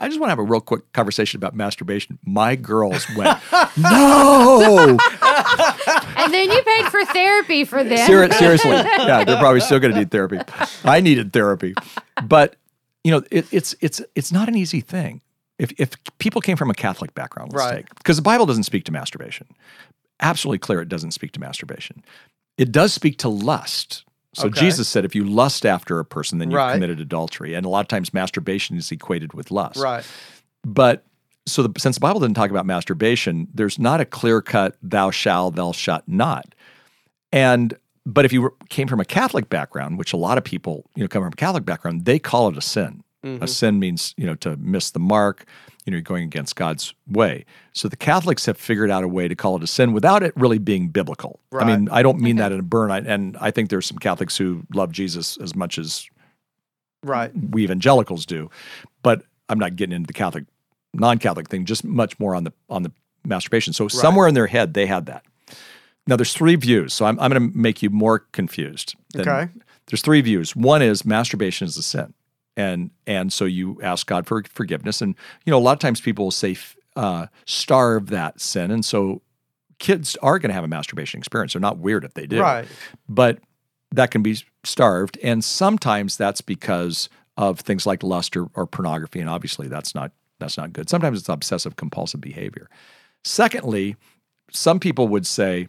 [0.00, 2.20] I just want to have a real quick conversation about masturbation.
[2.24, 3.36] My girls went,
[3.76, 4.96] no.
[6.28, 8.06] And then you paid for therapy for them.
[8.06, 10.38] Ser- seriously, yeah, they're probably still going to need therapy.
[10.84, 11.74] I needed therapy,
[12.24, 12.56] but
[13.04, 15.22] you know, it, it's it's it's not an easy thing.
[15.58, 17.76] If if people came from a Catholic background, let's Right.
[17.86, 19.46] take because the Bible doesn't speak to masturbation.
[20.20, 22.04] Absolutely clear, it doesn't speak to masturbation.
[22.56, 24.04] It does speak to lust.
[24.34, 24.60] So Okay.
[24.60, 26.74] Jesus said, if you lust after a person, then you've Right.
[26.74, 27.54] committed adultery.
[27.54, 29.78] And a lot of times, masturbation is equated with lust.
[29.78, 30.04] right
[30.64, 31.04] But
[31.48, 35.10] so the, since the Bible didn't talk about masturbation, there's not a clear cut thou
[35.10, 36.54] shalt, thou shalt not.
[37.32, 40.88] And but if you were, came from a Catholic background, which a lot of people
[40.94, 43.02] you know come from a Catholic background, they call it a sin.
[43.24, 43.42] Mm-hmm.
[43.42, 45.44] A sin means you know to miss the mark.
[45.84, 47.46] You know, you're going against God's way.
[47.72, 50.34] So the Catholics have figured out a way to call it a sin without it
[50.36, 51.40] really being biblical.
[51.58, 52.90] I mean, I don't mean that in a burn.
[52.90, 56.06] I, and I think there's some Catholics who love Jesus as much as
[57.02, 58.50] right we evangelicals do.
[59.02, 60.44] But I'm not getting into the Catholic,
[60.94, 61.64] non-Catholic thing.
[61.64, 62.92] Just much more on the on the
[63.24, 63.72] masturbation.
[63.72, 65.24] So somewhere in their head they had that.
[66.06, 66.94] Now there's three views.
[66.94, 68.94] So I'm I'm going to make you more confused.
[69.12, 69.52] than- Okay.
[69.86, 70.54] There's three views.
[70.54, 72.12] One is masturbation is a sin,
[72.56, 75.00] and and so you ask God for forgiveness.
[75.00, 75.14] And
[75.46, 76.56] you know a lot of times people will say
[76.96, 79.22] uh, starve that sin, and so
[79.78, 81.52] kids are going to have a masturbation experience.
[81.54, 82.66] They're not weird if they do right
[83.08, 83.38] but
[83.92, 89.20] that can be starved and sometimes that's because of things like lust or, or pornography
[89.20, 90.88] and obviously that's not that's not good.
[90.88, 92.68] Sometimes it's obsessive compulsive behavior.
[93.24, 93.96] Secondly
[94.50, 95.68] some people would say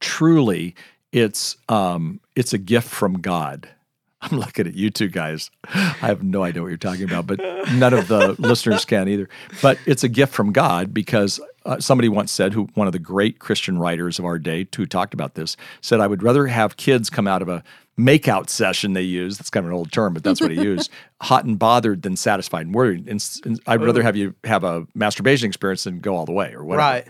[0.00, 0.74] truly
[1.12, 3.68] it's um it's a gift from god.
[4.20, 5.50] I'm looking at you two guys.
[5.74, 7.40] I have no idea what you're talking about but
[7.74, 9.28] none of the listeners can either.
[9.60, 12.98] But it's a gift from god because uh, somebody once said who one of the
[12.98, 16.76] great christian writers of our day who talked about this said i would rather have
[16.76, 17.64] kids come out of a
[17.98, 20.90] makeout session they use that's kind of an old term but that's what he used.
[21.22, 22.66] Hot and bothered than satisfied.
[22.66, 24.04] And worried and, and i'd rather oh.
[24.04, 26.88] have you have a masturbation experience than go all the way or whatever.
[26.88, 27.06] Right.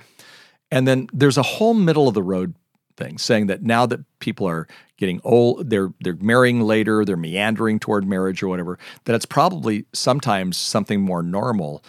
[0.70, 2.54] And then there's a whole middle of the road
[2.96, 4.66] thing, saying that now that people are
[4.96, 9.86] getting old, they're they're marrying later, they're meandering toward marriage or whatever, that it's probably
[9.92, 11.82] sometimes something more normal,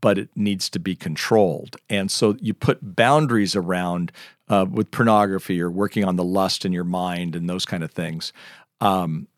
[0.00, 1.76] but it needs to be controlled.
[1.88, 4.12] And so you put boundaries around
[4.48, 7.90] uh, with pornography or working on the lust in your mind and those kind of
[7.90, 8.32] things.
[8.80, 9.28] Um,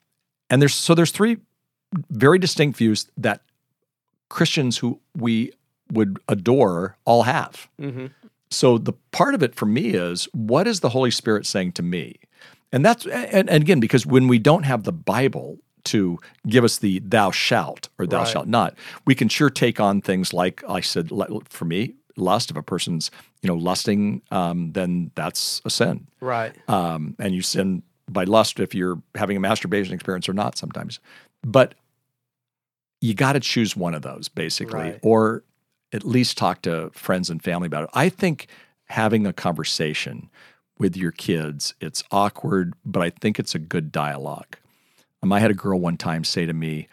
[0.48, 1.38] and there's so there's three
[2.10, 3.42] very distinct views that
[4.28, 5.52] Christians who we
[5.92, 7.68] would adore all have.
[7.80, 8.06] Mm-hmm.
[8.50, 11.82] So the part of it for me is what is the Holy Spirit saying to
[11.82, 12.16] me?
[12.72, 16.78] And that's and, and again because when we don't have the Bible to give us
[16.78, 18.28] the thou shalt or thou Right.
[18.28, 18.74] shalt not,
[19.06, 21.10] we can sure take on things like I said
[21.48, 23.10] for me lust if a person's
[23.42, 26.54] you know lusting um, then that's a sin Right.
[26.68, 30.98] um, and you sin by lust if you're having a masturbation experience or not sometimes.
[31.44, 31.74] But
[33.00, 34.98] you got to choose one of those basically, Right.
[35.02, 35.44] or
[35.92, 37.90] at least talk to friends and family about it.
[37.94, 38.48] I think
[38.86, 40.28] having a conversation
[40.78, 44.56] with your kids, it's awkward, but I think it's a good dialogue.
[45.22, 46.88] Um, I had a girl one time say to me,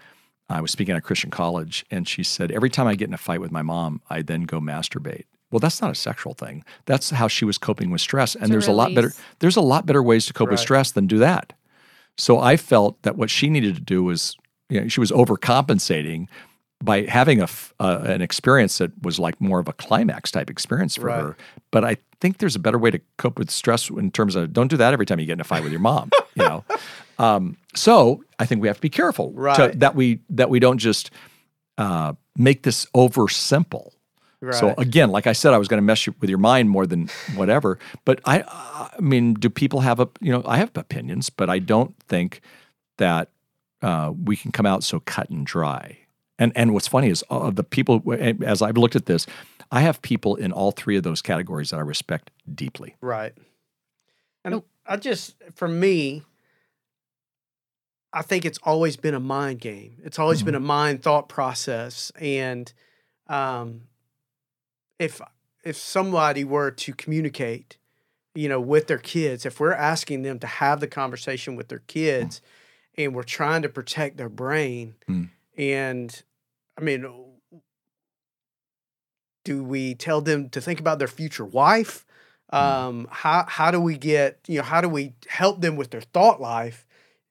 [0.49, 3.17] I was speaking at Christian college, and she said, Every time I get in a
[3.17, 5.25] fight with my mom, I then go masturbate.
[5.51, 6.63] Well, that's not a sexual thing.
[6.85, 8.35] That's how she was coping with stress.
[8.35, 10.91] And To there's a lot better there's a lot better ways to cope with stress
[10.91, 11.53] than do that.
[12.17, 14.35] So I felt that what she needed to do was,
[14.69, 16.27] you know, she was overcompensating
[16.83, 17.47] by having a
[17.79, 21.19] uh, an experience that was like more of a climax type experience for Right.
[21.21, 21.37] her.
[21.71, 24.67] But I think there's a better way to cope with stress in terms of don't
[24.69, 26.09] do that every time you get in a fight with your mom.
[26.35, 26.63] you know,
[27.19, 30.77] um, so I think we have to be careful to- that we that we don't
[30.77, 31.09] just
[31.77, 33.93] uh, make this over simple.
[34.39, 34.53] Right.
[34.53, 36.85] So again, like I said, I was going to mess you with your mind more
[36.85, 37.79] than whatever.
[38.05, 40.43] But I, I mean, do people have a you know?
[40.45, 42.41] I have opinions, but I don't think
[42.99, 43.29] that
[43.81, 45.97] uh, we can come out so cut and dry.
[46.39, 48.03] And and what's funny is of the people
[48.45, 49.25] as I've looked at this,
[49.71, 52.95] I have people in all three of those categories that I respect deeply.
[53.01, 53.33] Right.
[54.43, 54.67] And Nope.
[54.85, 56.23] I just, for me,
[58.13, 59.97] I think it's always been a mind game.
[60.03, 62.11] It's always been a mind thought process.
[62.19, 62.71] And
[63.27, 63.81] um,
[64.97, 65.19] if
[65.63, 67.77] if somebody were to communicate,
[68.33, 71.83] you know, with their kids, if we're asking them to have the conversation with their
[71.87, 72.41] kids,
[72.97, 75.29] and we're trying to protect their brain, Mm.
[75.57, 76.23] And
[76.77, 77.05] I mean,
[79.43, 82.05] do we tell them to think about their future wife?
[82.49, 86.01] Um, how how do we get you know how do we help them with their
[86.01, 86.85] thought life?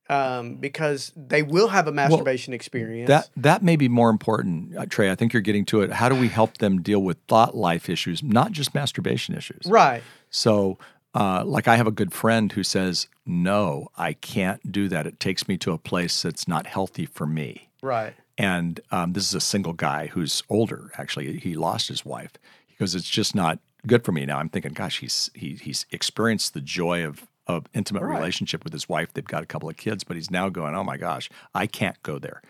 [0.08, 3.08] Um, because they will have a masturbation experience.
[3.08, 5.10] That that may be more important, uh, Trey.
[5.10, 5.92] I think you're getting to it.
[5.92, 9.62] How do we help them deal with thought life issues, not just masturbation issues?
[9.66, 10.78] right, So,
[11.14, 15.06] uh, like, I have a good friend who says, "No, I can't do that.
[15.06, 19.24] It takes me to a place that's not healthy for me." Right, And um, this
[19.28, 20.90] is a single guy who's older.
[20.98, 22.32] Actually, he lost his wife.
[22.66, 25.86] He goes, "It's just not good for me now." I'm thinking, "Gosh, he's he, he's
[25.90, 28.16] experienced the joy of of intimate Right.
[28.18, 29.12] relationship with his wife.
[29.12, 32.02] They've got a couple of kids, but he's now going, "Oh my gosh, I can't
[32.02, 32.42] go there."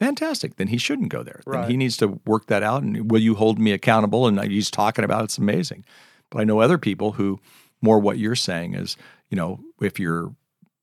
[0.00, 0.56] Fantastic.
[0.56, 1.40] Then he shouldn't go there.
[1.46, 2.82] Then he needs to work that out.
[2.82, 4.26] And will you hold me accountable?
[4.26, 5.24] And he's talking about it.
[5.24, 5.84] it's amazing.
[6.30, 7.40] But I know other people who
[7.80, 8.96] more what you're saying is,
[9.30, 10.34] you know, if you're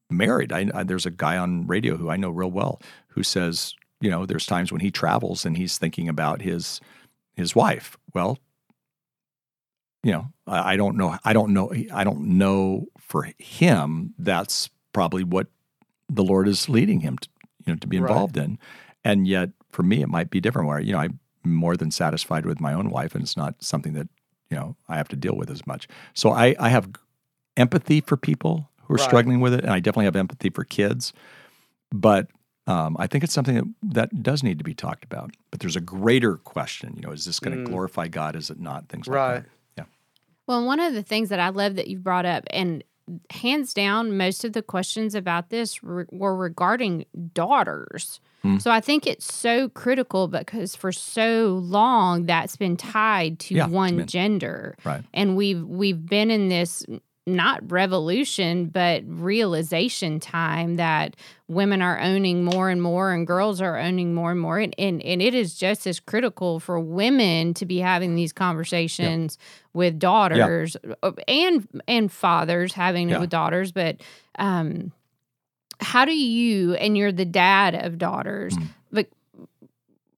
[0.10, 3.76] married, I, I there's a guy on radio who I know real well who says,
[4.04, 6.82] you know, there's times when he travels and he's thinking about his
[7.36, 7.96] his wife.
[8.14, 8.38] Well,
[10.04, 11.18] you know, I, I don't know.
[11.24, 11.72] I don't know.
[11.94, 14.14] I don't know for him.
[14.20, 15.48] That's probably what
[16.10, 17.30] the Lord is leading him to,
[17.66, 18.12] you know, to be Right.
[18.12, 18.60] involved in.
[19.06, 20.68] And yet, for me, it might be different.
[20.68, 23.94] Where you know, I'm more than satisfied with my own wife, and it's not something
[23.94, 24.10] that
[24.50, 25.88] you know I have to deal with as much.
[26.14, 26.90] So I, I have
[27.56, 29.06] empathy for people who are Right.
[29.08, 31.14] struggling with it, and I definitely have empathy for kids.
[31.94, 32.28] But
[32.68, 35.32] um, I think it's something that, that does need to be talked about.
[35.52, 36.94] But there's a greater question.
[36.96, 37.68] You know, is this going to Mm.
[37.70, 38.36] glorify God?
[38.36, 38.88] Is it not?
[38.90, 39.46] Things like right, that.
[39.78, 39.84] Yeah.
[40.48, 42.84] Well, one of the things that I love that you brought up, and
[43.32, 48.22] hands down, most of the questions about this re- were regarding daughters.
[48.44, 48.60] Hmm.
[48.60, 53.68] So I think it's so critical because for so long that's been tied to Yeah,
[53.68, 55.04] one gender, Right.
[55.14, 56.86] and we've we've been in this
[57.26, 61.16] not revolution but realization time that
[61.48, 64.60] women are owning more and more and girls are owning more and more.
[64.60, 69.38] And, and, and it is just as critical for women to be having these conversations
[69.74, 73.72] with daughters uh, and and fathers having it with daughters.
[73.72, 73.98] But
[74.38, 74.92] um
[75.80, 78.68] how do you and you're the dad of daughters Mm.
[78.92, 79.08] but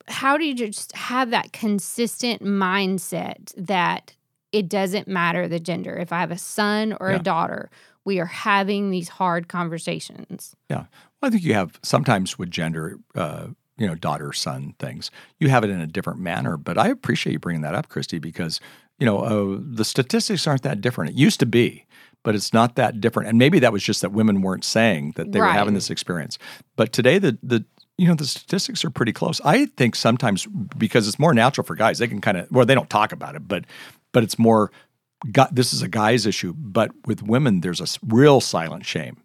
[0.07, 4.14] how do you just have that consistent mindset that
[4.55, 7.17] it doesn't matter the gender if i have a son or Yeah.
[7.17, 7.69] a daughter
[8.05, 10.85] we are having these hard conversations Yeah.
[11.21, 13.47] Well, I think you have sometimes with gender, uh,
[13.77, 15.09] you know, daughter son things.
[15.39, 18.19] You have it in a different manner, but I appreciate you bringing that up, Christy,
[18.19, 18.59] because
[18.99, 21.11] you know uh, the statistics aren't that different.
[21.11, 21.85] It used to be,
[22.23, 23.27] but it's not that different.
[23.29, 26.37] And maybe that was just that women weren't saying that they were having this experience.
[26.75, 27.65] But today, the the
[27.97, 29.41] you know the statistics are pretty close.
[29.43, 30.45] I think sometimes
[30.77, 33.35] because it's more natural for guys, they can kind of well they don't talk about
[33.35, 33.65] it, but
[34.15, 34.71] but it's more.
[35.31, 39.17] Got, this is a guy's issue, but with women, there's a real silent shame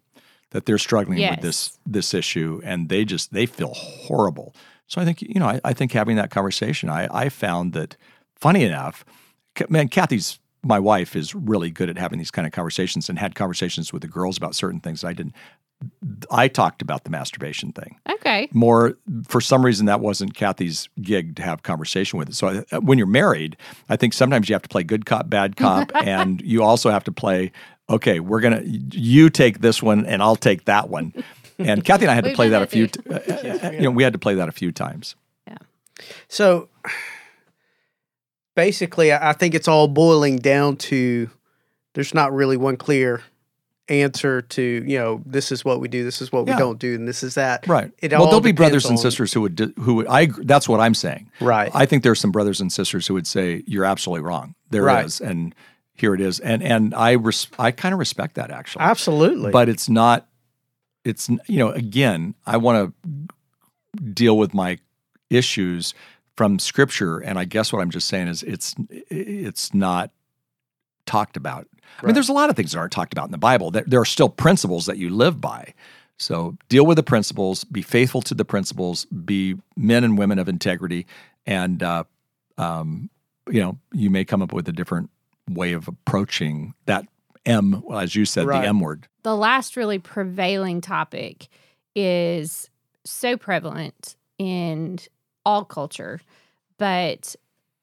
[0.51, 1.31] that they're struggling Yes.
[1.35, 4.53] with this this issue, and they just they feel horrible.
[4.87, 7.97] So I think you know I, I think having that conversation, I I found that
[8.35, 9.05] funny enough,
[9.69, 13.35] man, Kathy's my wife is really good at having these kind of conversations and had
[13.35, 15.35] conversations with the girls about certain things I didn't.
[16.29, 18.47] I talked about the masturbation thing Okay.
[18.53, 22.33] more for some reason that wasn't Kathy's gig to have conversation with.
[22.33, 23.57] So I, when you're married,
[23.89, 27.03] I think sometimes you have to play good cop, bad cop, and you also have
[27.05, 27.51] to play.
[27.89, 31.13] Okay, we're gonna you take this one and I'll take that one.
[31.59, 32.87] And Kathy and I had to play that a few.
[32.87, 33.01] too.
[33.01, 35.15] T- uh, uh, you know, we had to play that a few times.
[35.47, 35.57] Yeah.
[36.27, 36.69] So
[38.55, 41.29] basically, I I think it's all boiling down to
[41.93, 43.21] there's not really one clear
[43.91, 46.55] answer to you know this is what we do, this is what Yeah.
[46.55, 47.67] we don't do, and this is that.
[47.67, 47.91] Right.
[47.99, 50.07] It well, there'll be brothers and sisters who would who would.
[50.07, 50.27] I.
[50.27, 51.29] That's what I'm saying.
[51.39, 51.71] Right.
[51.73, 54.55] I think there's some brothers and sisters who would say you're absolutely wrong.
[54.69, 55.29] There is, Right.
[55.31, 55.55] and
[55.93, 58.83] here it is, and and I res- I kind of respect that actually.
[58.83, 59.51] Absolutely.
[59.51, 60.27] but it's not
[61.03, 62.93] it's you know again i want
[63.97, 64.77] to deal with my
[65.31, 65.95] issues
[66.37, 68.75] from scripture and i guess what i'm just saying is it's
[69.09, 70.11] it's not
[71.07, 71.67] talked about
[72.01, 73.71] i mean there's a lot of things that aren't talked about in the bible.
[73.71, 75.73] There, there are still principles that you live by.
[76.17, 80.47] So deal with the principles be faithful to the principles be men and women of
[80.47, 81.07] integrity
[81.45, 82.03] and uh,
[82.57, 83.09] um,
[83.49, 85.09] you know you may come up with a different
[85.49, 87.05] way of approaching that
[87.45, 88.61] m well, as you said Right.
[88.61, 89.07] the m word.
[89.23, 91.47] The last really prevailing topic
[91.95, 92.69] is
[93.03, 94.99] so prevalent in
[95.43, 96.21] all culture,
[96.77, 97.35] but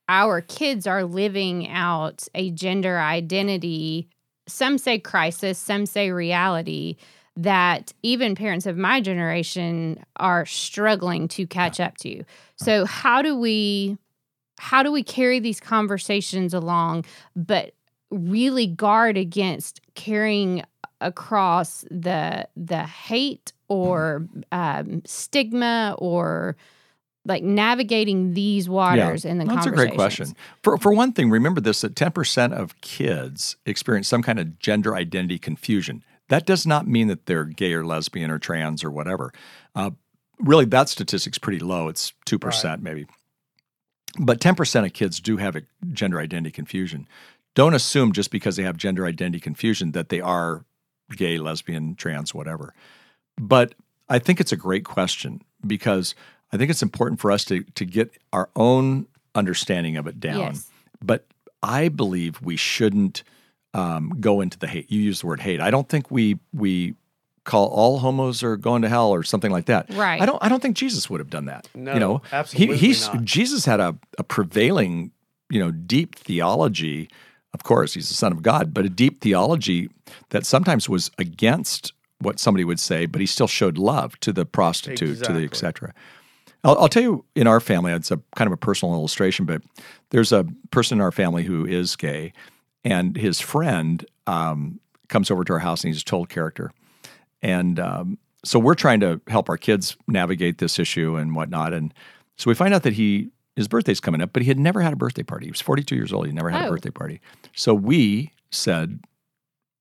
[0.08, 4.08] our kids are living out a gender identity.
[4.46, 6.96] Some say crisis, some say reality
[7.36, 12.24] that even parents of my generation are struggling to catch up to.
[12.56, 13.96] So how do we
[14.58, 17.04] how do we carry these conversations along
[17.36, 17.74] but
[18.10, 20.64] really guard against carrying
[21.00, 26.56] across the the hate or um, stigma or
[27.24, 30.34] like navigating these waters in the That's a great question.
[30.62, 34.94] For, for one thing, remember this that 10% of kids experience some kind of gender
[34.94, 36.02] identity confusion.
[36.28, 39.32] That does not mean that they're gay or lesbian or trans or whatever.
[39.74, 39.90] Uh,
[40.38, 41.88] really, that statistic's pretty low.
[41.88, 43.06] It's 2% maybe.
[44.18, 45.62] But 10% of kids do have a
[45.92, 47.06] gender identity confusion.
[47.54, 50.64] Don't assume just because they have gender identity confusion that they are
[51.16, 52.74] gay, lesbian, trans, whatever.
[53.36, 53.74] But
[54.08, 56.14] I think it's a great question because
[56.52, 60.38] I think it's important for us to to get our own understanding of it down.
[60.38, 60.70] Yes.
[61.02, 61.26] But
[61.62, 63.22] I believe we shouldn't
[63.74, 64.90] um, go into the hate.
[64.90, 65.60] You use the word hate.
[65.60, 66.94] I don't think we we
[67.44, 69.92] call all homos are going to hell or something like that.
[69.94, 70.20] Right.
[70.20, 70.42] I don't.
[70.42, 71.68] I don't think Jesus would have done that.
[71.74, 73.24] No, you know, absolutely He, he's not.
[73.24, 75.12] Jesus had a, a prevailing,
[75.50, 77.08] you know, deep theology.
[77.54, 79.88] Of course, he's the Son of God, but a deep theology
[80.30, 84.44] that sometimes was against what somebody would say, but he still showed love to the
[84.44, 85.90] prostitute, to the Exactly.
[86.64, 89.62] I'll, I'll tell you, in our family, it's a kind of a personal illustration, but
[90.10, 92.32] there's a person in our family who is gay,
[92.84, 96.72] and his friend um, comes over to our house, and he's a total character,
[97.42, 101.94] and um, so we're trying to help our kids navigate this issue and whatnot, and
[102.36, 104.92] so we find out that he his birthday's coming up, but he had never had
[104.92, 105.46] a birthday party.
[105.46, 106.26] He was 42 years old.
[106.26, 106.70] He never had a Oh.
[106.70, 107.20] birthday party.
[107.56, 109.00] So we said,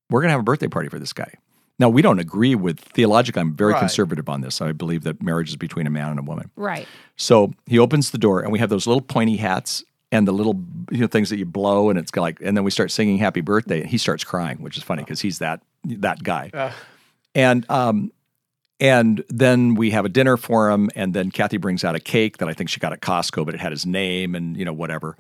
[0.10, 1.32] we're going to have a birthday party for this guy.
[1.80, 3.80] Now, we don't agree with theologically, I'm very Right.
[3.80, 4.62] conservative on this.
[4.62, 6.50] I believe that marriage is between a man and a woman.
[6.56, 6.88] Right.
[7.18, 10.60] So he opens the door, and we have those little pointy hats and the little
[10.90, 13.42] you know things that you blow, and it's like, and then we start singing "Happy
[13.42, 16.50] Birthday," and he starts crying, which is funny because he's that that guy.
[16.54, 16.72] Uh,
[17.36, 18.12] And um,
[18.80, 22.38] and then we have a dinner for him, and then Kathy brings out a cake
[22.38, 24.74] that I think she got at Costco, but it had his name and you know
[24.74, 25.16] whatever.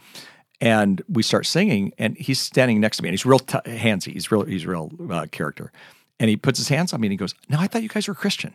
[0.61, 4.13] And we start singing, and he's standing next to me, and he's real t- handsy.
[4.13, 5.71] He's real, he's real uh, character,
[6.19, 8.07] and he puts his hands on me, and he goes, "No, I thought you guys
[8.07, 8.53] were Christian."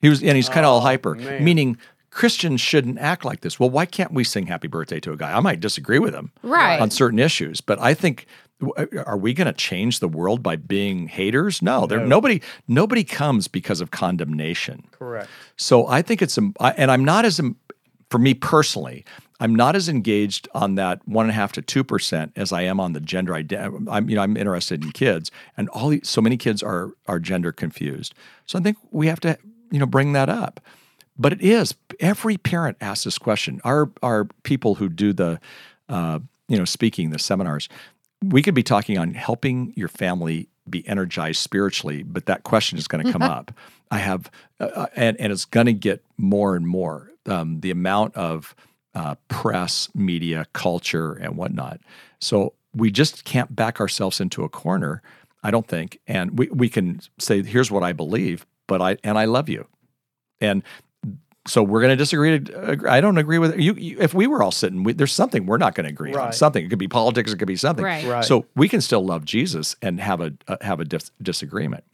[0.00, 1.44] He was, and he's kind of all hyper, man.
[1.44, 1.76] meaning
[2.10, 3.60] Christians shouldn't act like this.
[3.60, 5.32] Well, why can't we sing "Happy Birthday" to a guy?
[5.36, 6.80] I might disagree with him, Right.
[6.80, 7.60] on certain issues.
[7.60, 8.26] But I think
[9.06, 11.62] are we going to change the world by being haters?
[11.62, 14.84] No, there nobody nobody comes because of condemnation.
[14.90, 15.28] correct.
[15.56, 17.56] So I think it's um, and I'm not as um,
[18.10, 19.04] for me personally.
[19.40, 22.62] I'm not as engaged on that one and a half to two percent as I
[22.62, 23.86] am on the gender identity.
[23.90, 27.50] I'm you know I'm interested in kids, and all so many kids are are gender
[27.50, 28.14] confused.
[28.46, 29.38] So I think we have to
[29.70, 30.60] you know bring that up.
[31.18, 33.60] But it is every parent asks this question.
[33.64, 35.40] Our our people who do the
[35.88, 37.68] uh, you know speaking the seminars,
[38.22, 42.86] we could be talking on helping your family be energized spiritually, but that question is
[42.86, 43.52] going to come up.
[43.90, 44.30] I have,
[44.60, 47.10] uh, uh, and and it's going to get more and more.
[47.26, 48.54] Um, the amount of
[48.94, 51.80] uh, press, media, culture, and whatnot.
[52.20, 55.02] So we just can't back ourselves into a corner.
[55.42, 59.18] I don't think, and we we can say, "Here's what I believe," but I and
[59.18, 59.66] I love you,
[60.40, 60.62] and
[61.46, 62.38] so we're going to disagree.
[62.88, 63.72] I don't agree with you.
[63.74, 66.26] you if we were all sitting, we, there's something we're not going to agree Right.
[66.26, 66.32] on.
[66.34, 67.84] Something it could be politics, it could be something.
[67.84, 68.04] Right.
[68.04, 68.24] Right.
[68.24, 71.84] So we can still love Jesus and have a uh, have a dis- disagreement.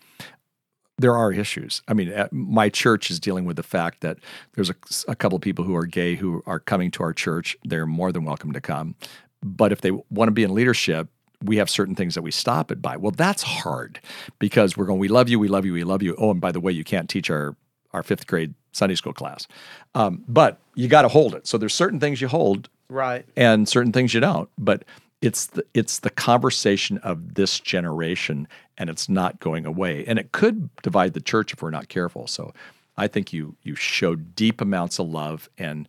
[0.99, 1.83] There are issues.
[1.89, 4.19] I mean, my church is dealing with the fact that
[4.55, 4.75] there's a,
[5.09, 7.55] a couple of people who are gay who are coming to our church.
[7.65, 8.95] They're more than welcome to come,
[9.43, 11.09] but if they want to be in leadership,
[11.45, 12.97] we have certain things that we stop it by.
[12.97, 14.01] Well, that's hard
[14.39, 14.99] because we're going.
[14.99, 15.39] We love you.
[15.39, 15.75] We love you.
[15.75, 16.15] We love you.
[16.19, 17.55] Oh, and by the way, you can't teach our
[17.93, 19.47] our fifth grade Sunday school class,
[19.95, 21.47] um, but you got to hold it.
[21.47, 23.25] So there's certain things you hold Right.
[23.37, 24.49] and certain things you don't.
[24.59, 24.85] But
[25.21, 30.05] it's the it's the conversation of this generation, and it's not going away.
[30.07, 32.27] And it could divide the church if we're not careful.
[32.27, 32.53] So
[32.97, 35.89] I think you you show deep amounts of love and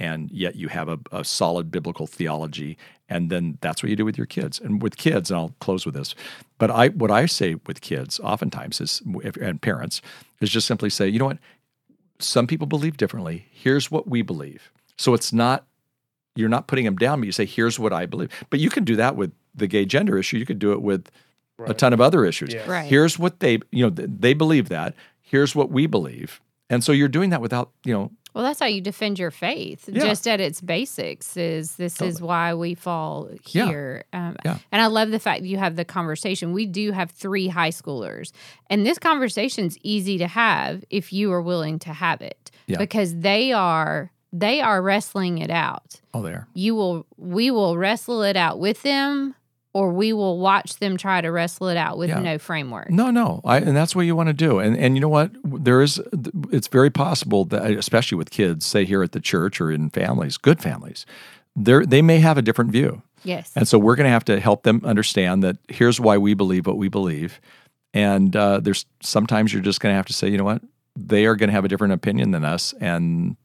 [0.00, 2.78] and yet you have a, a solid biblical theology.
[3.08, 4.60] And then that's what you do with your kids.
[4.60, 6.14] And with kids and i'll close with this
[6.58, 10.00] but i what i say with kids oftentimes is if, and parents
[10.40, 11.38] is just simply say you know what?
[12.20, 13.46] Some people believe differently.
[13.52, 14.72] Here's what we believe.
[14.96, 15.66] So it's not
[16.34, 18.30] you're not putting them down but you say here's what i believe.
[18.50, 20.38] But you can do that with the gay gender issue.
[20.38, 21.10] You could do it with
[21.66, 22.68] a ton of other issues Yeah.
[22.70, 22.86] Right.
[22.86, 26.40] here's what they you know they believe that here's what we believe
[26.70, 29.88] and so you're doing that without you know Well, that's how you defend your faith.
[29.90, 30.04] Yeah.
[30.04, 33.66] Just at its basics is this is why we fall Yeah.
[33.66, 34.04] here.
[34.12, 34.58] Um, Yeah.
[34.70, 36.52] And I love the fact that you have the conversation.
[36.52, 38.30] We do have three high schoolers,
[38.70, 42.78] and this conversation's easy to have if you are willing to have it Yeah.
[42.78, 46.00] because they are they are wrestling it out.
[46.14, 49.34] oh there You will we will wrestle it out with them,
[49.78, 52.20] or we will watch them try to wrestle it out with Yeah.
[52.20, 52.90] no framework.
[52.90, 54.58] No, no, I, and that's what you want to do.
[54.58, 55.30] And and you know what?
[55.44, 56.00] There is,
[56.50, 60.36] it's very possible that, especially with kids, say here at the church or in families,
[60.38, 61.06] good families,
[61.56, 63.52] they they may have a different view, Yes.
[63.56, 66.66] and so we're going to have to help them understand that here's why we believe
[66.66, 67.40] what we believe.
[67.94, 70.62] And uh, there's sometimes you're just going to have to say, you know what?
[70.94, 73.36] They are going to have a different opinion than us, and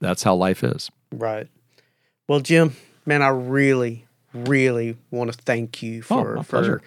[0.00, 0.90] that's how life is.
[1.12, 1.48] Right.
[2.28, 2.74] Well, Jim,
[3.06, 6.82] man, I really, really want to thank you for Oh, for pleasure.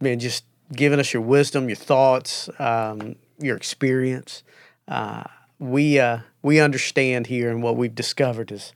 [0.00, 4.42] man just giving us your wisdom, your thoughts, um, your experience.
[4.88, 5.24] Uh,
[5.58, 8.72] we uh, we understand here, and what we've discovered is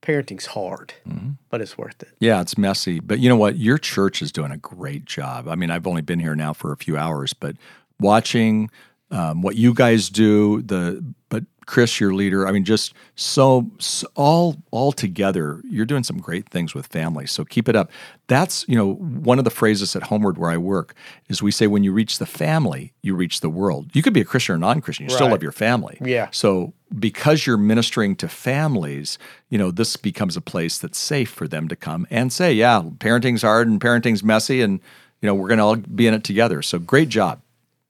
[0.00, 1.30] parenting's hard, Mm-hmm.
[1.50, 2.10] but it's worth it.
[2.18, 3.56] Yeah, it's messy, but you know what?
[3.56, 5.46] Your church is doing a great job.
[5.48, 7.56] I mean, I've only been here now for a few hours, but
[8.00, 8.70] watching
[9.10, 14.06] um, what you guys do, the but Chris, your leader, I mean, just so, so
[14.14, 17.30] all all together, you're doing some great things with families.
[17.30, 17.90] So keep it up.
[18.26, 20.94] That's you know one of the phrases at HomeWord where I work
[21.28, 23.90] is we say when you reach the family, you reach the world.
[23.94, 25.32] You could be a Christian or non-Christian, you still Right.
[25.32, 25.98] love your family.
[26.04, 26.28] Yeah.
[26.32, 31.48] So because you're ministering to families, you know, this becomes a place that's safe for
[31.48, 34.80] them to come and say, yeah, parenting's hard and parenting's messy and
[35.20, 36.62] you know, we're going to all be in it together.
[36.62, 37.40] So great job.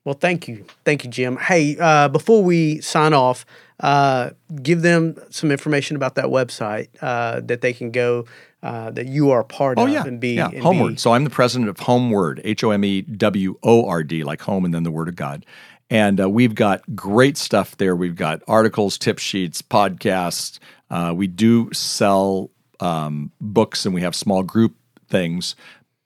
[0.04, 1.36] Well, thank you, thank you, Jim.
[1.36, 3.46] Hey, uh, before we sign off,
[3.80, 4.30] uh,
[4.62, 8.24] give them some information about that website uh, that they can go
[8.64, 10.48] uh, that you are a part Oh of yeah, and be yeah.
[10.48, 10.88] and HomeWord.
[10.90, 14.22] be- So I'm the president of HomeWord, H O M E W O R D,
[14.24, 15.44] like home and then the Word of God.
[15.90, 17.94] And uh, we've got great stuff there.
[17.94, 20.58] We've got articles, tip sheets, podcasts.
[20.90, 22.50] Uh, we do sell
[22.80, 24.74] um, books, and we have small group
[25.08, 25.54] things,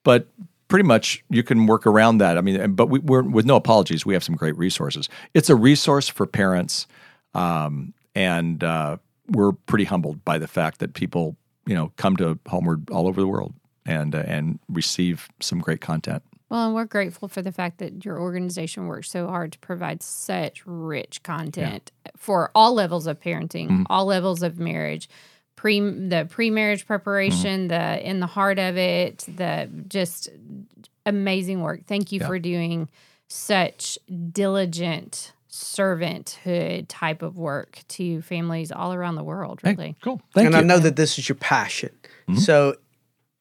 [0.03, 0.27] but
[0.69, 2.37] pretty much you can work around that.
[2.39, 4.05] I mean, but we, we're with no apologies.
[4.07, 5.09] We have some great resources.
[5.35, 6.87] It's a resource for parents,
[7.35, 8.97] um, and uh,
[9.29, 11.37] we're pretty humbled by the fact that people,
[11.67, 13.55] you know, come to HomeWord all over the world
[13.85, 16.23] and uh, and receive some great content.
[16.49, 20.01] Well, and we're grateful for the fact that your organization works so hard to provide
[20.01, 23.83] such rich content for all levels of parenting, Mm-hmm.
[23.91, 25.09] all levels of marriage,
[25.57, 27.69] pre the pre-marriage preparation, Mm-hmm.
[27.69, 30.29] the in the heart of it, the just
[31.05, 31.87] amazing work.
[31.87, 32.27] Thank you Yeah.
[32.27, 32.89] for doing
[33.29, 33.99] such
[34.33, 39.97] diligent servanthood type of work to families all around the world, Hey, really.
[40.03, 40.21] cool.
[40.35, 40.61] Thank and you.
[40.61, 41.91] I know that this is your passion.
[42.39, 42.75] So,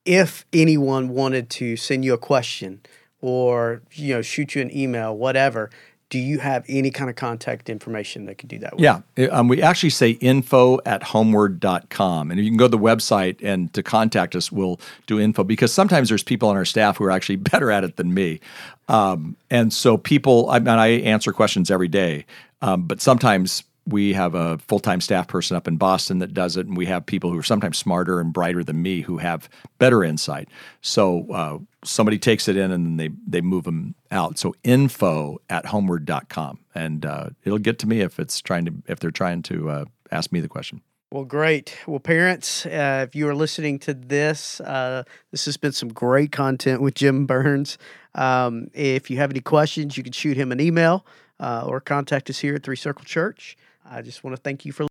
[0.05, 2.81] if anyone wanted to send you a question
[3.19, 5.71] or you know shoot you an email, whatever,
[6.09, 8.75] do you have any kind of contact information that could do that?
[8.75, 8.81] With?
[8.81, 9.01] Yeah.
[9.31, 12.31] Um, we actually say info at homeword.com.
[12.31, 15.73] And you can go to the website and to contact us, we'll do info because
[15.73, 18.39] sometimes there's people on our staff who are actually better at it than me.
[18.87, 22.25] Um, and so people, I, and I answer questions every day,
[22.61, 26.57] um, but sometimes we have a full time staff person up in Boston that does
[26.57, 29.49] it, and we have people who are sometimes smarter and brighter than me who have
[29.77, 30.49] better insight.
[30.81, 34.39] So uh, somebody takes it in and they they move them out.
[34.39, 38.99] So info at homeword.com, and uh, it'll get to me if it's trying to if
[38.99, 40.81] they're trying to uh, ask me the question.
[41.11, 41.77] Well, great.
[41.87, 46.31] Well, parents, uh, if you are listening to this, uh, this has been some great
[46.31, 47.77] content with Jim Burns.
[48.15, 51.05] Um, if you have any questions, you can shoot him an email
[51.39, 53.55] uh, or contact us here at Three Circle Church.
[53.85, 54.83] I just want to thank you for